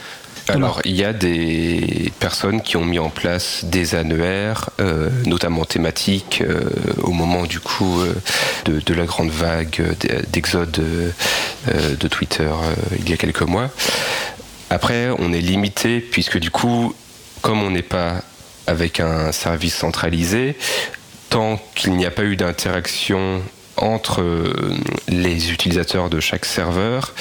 [0.53, 5.65] Alors, il y a des personnes qui ont mis en place des annuaires, euh, notamment
[5.65, 6.61] thématiques, euh,
[7.03, 8.15] au moment du coup euh,
[8.67, 9.83] de, la grande vague
[10.31, 12.51] d'exode de Twitter
[12.99, 13.71] il y a quelques mois.
[14.69, 16.95] Après, on est limité puisque du coup,
[17.41, 18.23] comme on n'est pas
[18.67, 20.57] avec un service centralisé,
[21.31, 23.43] tant qu'il n'y a pas eu d'interaction
[23.83, 24.75] entre euh,
[25.09, 27.15] les utilisateurs de chaque serveur.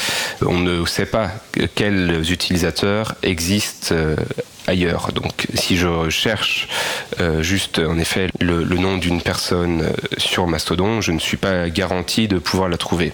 [0.46, 1.32] On ne sait pas
[1.76, 4.16] quels utilisateurs existent euh,
[4.68, 5.12] ailleurs.
[5.14, 6.68] Donc si je cherche
[7.20, 12.28] euh, juste en effet le, nom d'une personne sur Mastodon, je ne suis pas garanti
[12.28, 13.14] de pouvoir la trouver.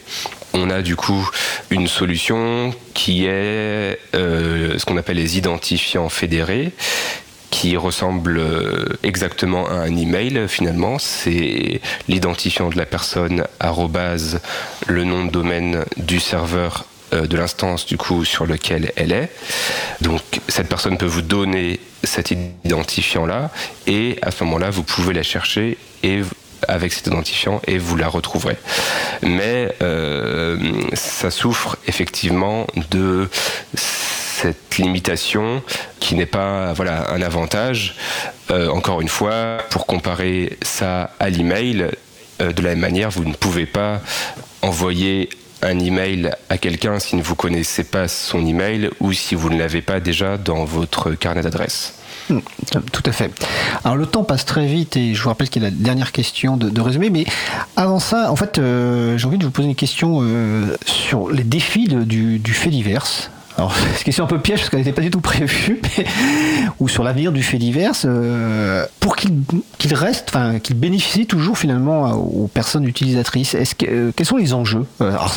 [0.53, 1.29] On a du coup
[1.69, 6.71] une solution qui est ce qu'on appelle les identifiants fédérés
[7.49, 10.99] qui ressemble euh, exactement à un email finalement.
[10.99, 14.41] C'est l'identifiant de la personne arrobase
[14.87, 19.29] le nom de domaine du serveur euh, de l'instance du coup sur lequel elle est.
[20.01, 22.33] Donc cette personne peut vous donner cet
[22.65, 23.49] identifiant là
[23.85, 26.21] et à ce moment-là vous pouvez la chercher et
[26.67, 28.57] avec cet identifiant et vous la retrouverez.
[29.21, 30.57] Mais euh,
[30.93, 33.29] ça souffre effectivement de
[34.41, 35.63] cette limitation
[35.99, 37.95] qui n'est pas voilà un avantage.
[38.51, 41.87] Euh, encore une fois, pour comparer ça à l'email,
[42.41, 43.99] euh, de la même manière, vous ne pouvez pas
[44.61, 45.29] envoyer
[45.63, 49.57] un email à quelqu'un si vous ne connaissez pas son email ou si vous ne
[49.57, 51.95] l'avez pas déjà dans votre carnet d'adresse.
[52.29, 52.39] Hmm,
[52.91, 53.31] tout à fait.
[53.83, 56.11] Alors le temps passe très vite et je vous rappelle qu'il y a la dernière
[56.11, 57.25] question de, résumé, mais
[57.75, 60.21] avant ça, en fait, euh, j'ai envie de vous poser une question
[60.85, 63.31] sur les défis du fait divers.
[63.57, 65.81] Alors, c'est une question un peu piège parce qu'elle n'était pas du tout prévue,
[66.79, 72.11] ou sur l'avenir du fait divers, euh, pour qu'il reste, enfin, qu'il bénéficie toujours finalement
[72.11, 73.55] aux personnes utilisatrices.
[73.55, 74.85] Euh, quels sont les enjeux?
[75.01, 75.35] Euh, Alors,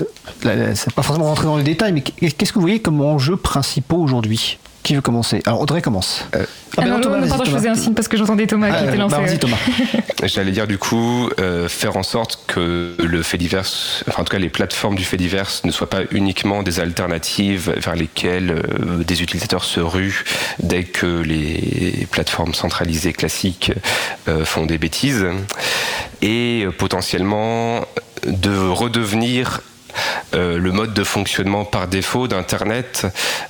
[0.74, 3.96] c'est pas forcément rentrer dans les détails, mais qu'est-ce que vous voyez comme enjeux principaux
[3.96, 4.58] aujourd'hui?
[4.82, 5.42] Qui veut commencer?
[5.46, 6.26] Alors Audrey commence.
[6.34, 6.44] Euh,
[6.76, 8.96] ah, non, non, non, pardon, je faisais un signe parce que j'entendais Thomas qui était
[8.96, 9.16] lancé.
[9.16, 9.58] Bah, vas-y Thomas.
[10.24, 13.66] J'allais dire du coup euh, faire en sorte que le fait divers,
[14.08, 17.74] enfin en tout cas les plateformes du fait divers ne soient pas uniquement des alternatives
[17.76, 20.24] vers lesquelles euh, des utilisateurs se ruent
[20.62, 23.72] dès que les plateformes centralisées classiques
[24.28, 25.26] euh, font des bêtises
[26.22, 27.84] et euh, potentiellement
[28.26, 29.60] de redevenir
[30.32, 33.06] le mode de fonctionnement par défaut d'Internet.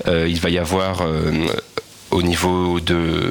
[0.06, 1.30] Euh, il va y avoir euh,
[2.10, 3.30] au niveau de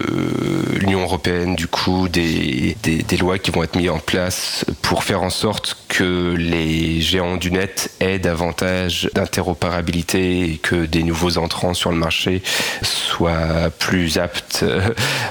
[0.79, 5.03] l'Union européenne, du coup, des, des, des, lois qui vont être mises en place pour
[5.03, 11.37] faire en sorte que les géants du net aient davantage d'interopérabilité et que des nouveaux
[11.37, 12.41] entrants sur le marché
[12.81, 14.63] soient plus aptes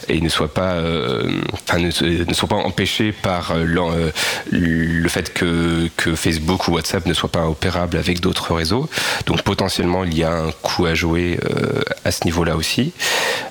[0.09, 4.12] et ne soient pas, euh, enfin, ne, soient pas empêchés par le,
[4.51, 8.88] le fait que, que, Facebook ou WhatsApp ne soient pas opérables avec d'autres réseaux.
[9.26, 12.92] Donc potentiellement, il y a un coup à jouer euh, à ce niveau-là aussi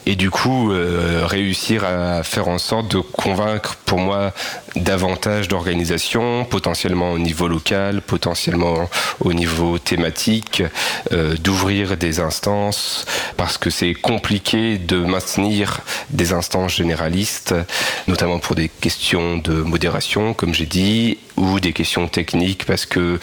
[0.05, 4.33] et du coup euh, réussir à faire en sorte de convaincre pour moi
[4.75, 10.63] davantage d'organisations, potentiellement au niveau local, potentiellement au niveau thématique,
[11.11, 13.05] euh, d'ouvrir des instances,
[13.37, 17.55] parce que c'est compliqué de maintenir des instances généralistes,
[18.07, 23.19] notamment pour des questions de modération, comme j'ai dit, ou des questions techniques, parce que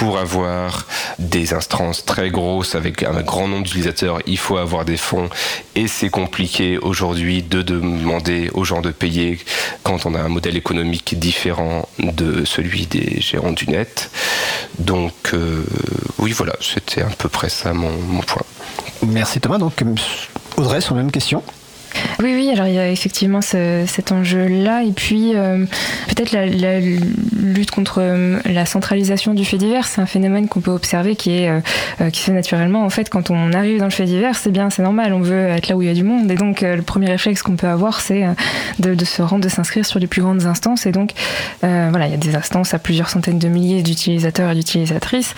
[0.00, 0.86] pour avoir
[1.18, 5.28] des instances très grosses avec un grand nombre d'utilisateurs, il faut avoir des fonds
[5.74, 9.38] et c'est compliqué aujourd'hui de demander aux gens de payer
[9.82, 14.10] quand on a un modèle économique différent de celui des gérants du net.
[14.78, 15.62] Donc euh,
[16.18, 18.44] oui, voilà, c'était à peu près ça mon, mon point.
[19.06, 19.58] Merci Thomas.
[19.58, 19.84] Donc
[20.56, 21.42] Audrey, sur la même question.
[22.22, 25.64] Oui, oui, alors il y a effectivement ce, cet enjeu-là, et puis euh,
[26.08, 30.70] peut-être la, lutte contre euh, la centralisation du fait divers, c'est un phénomène qu'on peut
[30.70, 32.84] observer qui est euh, qui se fait naturellement.
[32.84, 35.46] En fait, quand on arrive dans le fait divers, c'est bien, c'est normal, on veut
[35.46, 37.68] être là où il y a du monde, et donc le premier réflexe qu'on peut
[37.68, 38.24] avoir, c'est
[38.78, 41.12] de, se rendre, de s'inscrire sur les plus grandes instances, et donc
[41.62, 45.34] voilà, il y a des instances à plusieurs centaines de milliers d'utilisateurs et d'utilisatrices,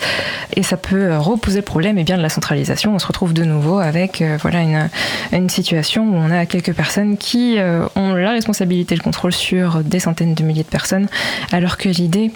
[0.55, 2.93] et ça peut reposer le problème, et bien de la centralisation.
[2.93, 4.89] On se retrouve de nouveau avec voilà une,
[5.31, 9.33] une situation où on a quelques personnes qui euh, ont la responsabilité et le contrôle
[9.33, 11.07] sur des centaines de milliers de personnes,
[11.51, 12.31] alors que l'idée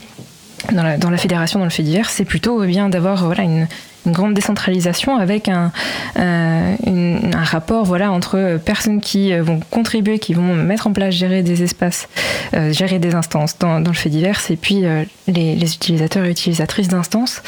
[0.71, 3.67] dans la, fédération, dans le fait divers, c'est plutôt eh bien d'avoir voilà une,
[4.05, 5.71] une grande décentralisation avec un,
[6.17, 11.43] euh, un rapport voilà, entre personnes qui vont contribuer, qui vont mettre en place, gérer
[11.43, 12.07] des espaces,
[12.53, 16.87] euh, gérer des instances dans, le fait divers, et puis euh, les, utilisateurs et utilisatrices
[16.87, 17.41] d'instances.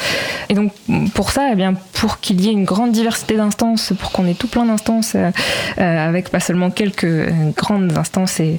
[0.48, 0.72] Et donc
[1.14, 4.34] pour ça, eh bien, pour qu'il y ait une grande diversité d'instances, pour qu'on ait
[4.34, 5.30] tout plein d'instances, euh,
[5.76, 8.58] avec pas seulement quelques grandes instances, et,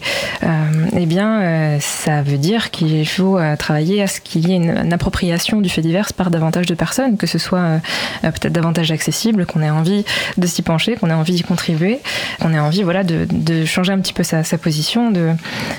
[0.98, 4.94] eh bien, ça veut dire qu'il faut travailler à ce qu'il y ait une, une,
[4.94, 7.78] appropriation du fait divers par davantage de personnes, que ce soit euh,
[8.22, 10.06] peut-être davantage accessible, qu'on ait envie
[10.38, 12.00] de s'y pencher, qu'on ait envie d'y contribuer,
[12.39, 15.30] qu'on ait envie voilà, de, changer un petit peu sa, position de,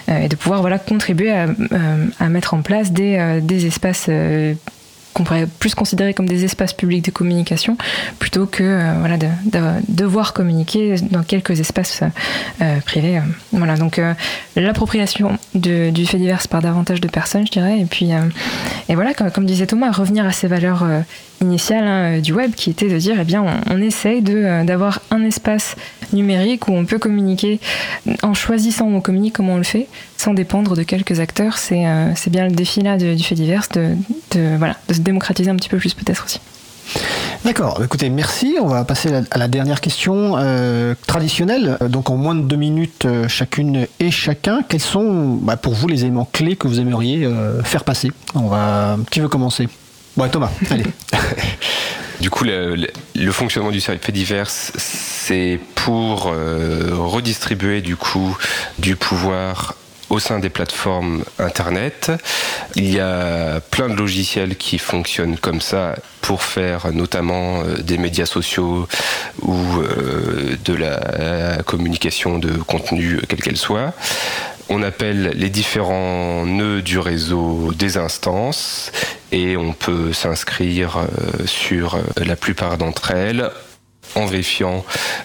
[0.08, 4.08] euh, et de pouvoir voilà, contribuer à, euh, mettre en place des, des espaces
[5.12, 7.76] qu'on pourrait plus considérer comme des espaces publics de communication
[8.18, 12.02] plutôt que euh, voilà de, de, devoir communiquer dans quelques espaces
[12.60, 13.20] euh, privés
[13.52, 14.14] voilà donc euh,
[14.56, 18.10] l'appropriation du fait divers par davantage de personnes je dirais et puis
[18.88, 20.84] et voilà comme, disait Thomas revenir à ces valeurs
[21.40, 25.00] initiales hein, du web qui était de dire eh bien on, on essaye de d'avoir
[25.10, 25.76] un espace
[26.12, 27.60] numérique où on peut communiquer
[28.22, 31.58] en choisissant où on communique comment on le fait sans dépendre de quelques acteurs.
[31.58, 31.84] C'est
[32.14, 33.96] c'est bien le défi là du fait divers de,
[34.32, 36.40] de voilà démocratiser un petit peu plus peut-être aussi.
[37.44, 38.56] D'accord, écoutez, merci.
[38.60, 41.76] On va passer à la dernière question euh, traditionnelle.
[41.88, 45.88] Donc en moins de deux minutes euh, chacune et chacun, quels sont bah, pour vous
[45.88, 48.12] les éléments clés que vous aimeriez euh, faire passer?
[48.34, 49.68] On va, Qui veut commencer
[50.16, 50.84] Ouais, Thomas, allez.
[52.20, 58.36] Du coup, le, le, le, fonctionnement du fait divers, c'est pour euh, redistribuer du coup
[58.78, 59.74] du pouvoir
[60.12, 62.12] au sein des plateformes Internet.
[62.76, 67.96] Il y a plein de logiciels qui fonctionnent comme ça pour faire notamment euh, des
[67.96, 68.86] médias sociaux
[69.40, 73.94] ou euh, de la communication de contenu, quelle qu'elle soit.
[74.68, 78.92] On appelle les différents nœuds du réseau des instances
[79.32, 83.50] et on peut s'inscrire euh, sur la plupart d'entre elles
[84.14, 84.84] en vérifiant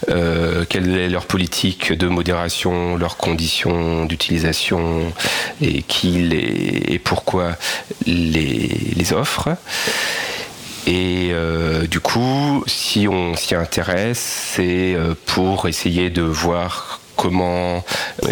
[0.10, 5.12] euh, quelle est leur politique de modération, leurs conditions d'utilisation
[5.62, 7.56] et qui les, et pourquoi
[8.06, 9.50] les, les offre.
[10.86, 17.84] Et euh, du coup, si on s'y intéresse, c'est euh, pour essayer de voir comment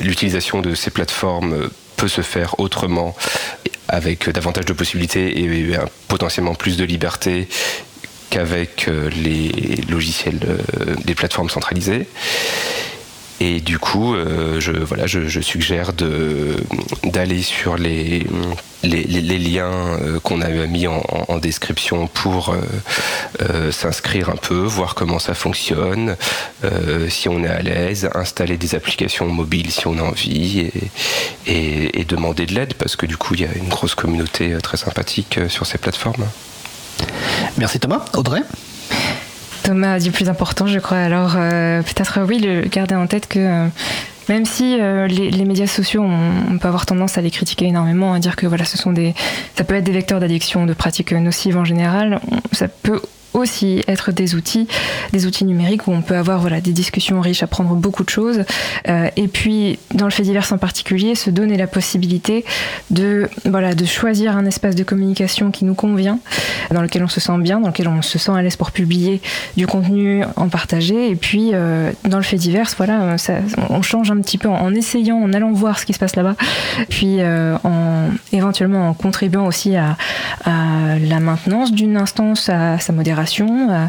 [0.02, 3.16] l'utilisation de ces plateformes peut se faire autrement
[3.88, 5.78] avec davantage de possibilités et, et
[6.08, 7.48] potentiellement plus de liberté
[8.30, 8.90] qu'avec
[9.24, 10.40] les logiciels
[11.06, 12.08] des plateformes centralisées.
[13.42, 15.92] Et du coup, euh, je, voilà, je, suggère
[17.04, 18.26] d'aller sur les,
[18.84, 22.56] les, liens euh, qu'on a mis en, description pour
[23.42, 26.16] euh, s'inscrire un peu, voir comment ça fonctionne,
[27.10, 30.72] si on est à l'aise, installer des applications mobiles si on a envie
[31.46, 34.78] et demander de l'aide parce que du coup, il y a une grosse communauté très
[34.78, 36.26] sympathique sur ces plateformes.
[37.58, 38.06] Merci Thomas.
[38.14, 38.42] Audrey
[39.64, 40.98] Thomas dit plus important, je crois.
[40.98, 43.40] Alors, euh, peut-être, oui, le, garder en tête que.
[43.40, 43.68] Euh,
[44.28, 48.20] même si euh, les, médias sociaux, on, peut avoir tendance à les critiquer énormément, à
[48.20, 49.14] dire que ce sont des,
[49.56, 52.20] ça peut être des vecteurs d'addiction, de pratiques nocives en général.
[52.52, 53.02] ça peut
[53.36, 54.68] aussi être des outils,
[55.14, 58.44] des outils numériques où on peut avoir voilà, des discussions riches, apprendre beaucoup de choses.
[58.88, 62.46] Euh, et puis, dans le fait divers en particulier, se donner la possibilité
[62.92, 66.20] de, voilà, de choisir un espace de communication qui nous convient,
[66.72, 69.22] dans lequel on se sent bien, dans lequel on se sent à l'aise pour publier
[69.58, 71.10] du contenu, en partager.
[71.10, 73.16] Et puis, euh, dans le fait divers, voilà,
[73.70, 76.36] on change un petit peu en, essayant, en allant voir ce qui se passe là-bas,
[76.90, 79.98] puis euh, en éventuellement en contribuant aussi à
[80.46, 83.86] la maintenance d'une instance, à sa modération euh,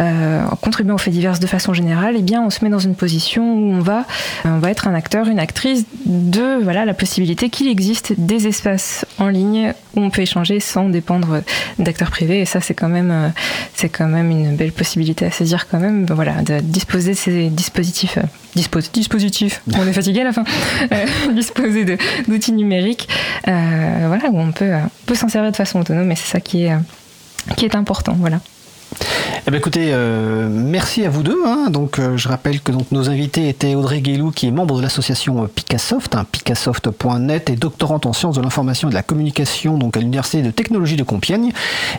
[0.00, 2.78] euh, en contribuant aux faits divers de façon générale, eh bien, on se met dans
[2.78, 4.04] une position où on va,
[4.44, 9.04] on va être un acteur, une actrice de voilà, la possibilité qu'il existe des espaces
[9.18, 11.42] en ligne où on peut échanger sans dépendre
[11.78, 12.40] d'acteurs privés.
[12.40, 13.28] Et ça, c'est quand même, euh,
[13.74, 17.48] c'est quand même une belle possibilité à saisir quand même, voilà, de disposer de ces
[17.48, 18.18] dispositifs.
[18.54, 20.44] dispositifs, on est fatigué à la fin,
[21.34, 23.08] disposer d'outils numériques,
[23.44, 24.72] voilà, où on peut,
[25.06, 26.76] peut s'en servir de façon autonome, et c'est ça qui est,
[27.56, 28.40] qui est important, voilà.
[29.44, 31.40] Eh bien, écoutez, euh, merci à vous deux.
[31.44, 31.68] Hein.
[31.70, 35.42] Donc, euh, je rappelle que nos invités étaient Audrey Guélou, qui est membre de l'association
[35.42, 39.96] euh, Picassoft, hein, picasoft.net, et doctorante en sciences de l'information et de la communication donc
[39.96, 41.50] à l'Université de technologie de Compiègne.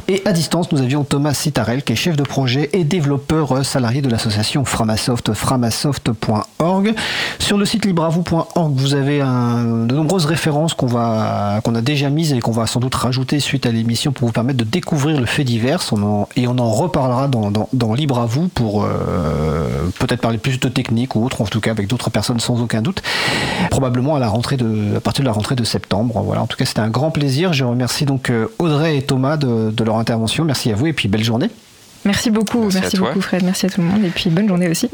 [0.08, 4.02] Et à distance, nous avions Thomas Citarel, qui est chef de projet et développeur salarié
[4.02, 6.94] de l'association Framasoft, framasoft.org.
[7.40, 12.52] Sur le site libravou.org, vous avez de nombreuses références qu'on a déjà mises et qu'on
[12.52, 15.82] va sans doute rajouter suite à l'émission pour vous permettre de découvrir le fait divers.
[16.38, 20.68] et on en reparlera dans, dans, Libre à vous pour euh, peut-être parler plus de
[20.68, 23.02] technique ou autre, en tout cas avec d'autres personnes sans aucun doute.
[23.70, 26.22] Probablement à la rentrée de, à partir de la rentrée de septembre.
[26.24, 26.42] Voilà.
[26.42, 27.54] En tout cas, c'était un grand plaisir.
[27.54, 30.44] Je remercie donc euh, Audrey et Thomas de, de leur intervention.
[30.46, 31.50] Merci à vous et puis belle journée.
[32.06, 34.68] Merci beaucoup, merci, merci beaucoup Fred, merci à tout le monde et puis bonne journée
[34.68, 34.90] aussi.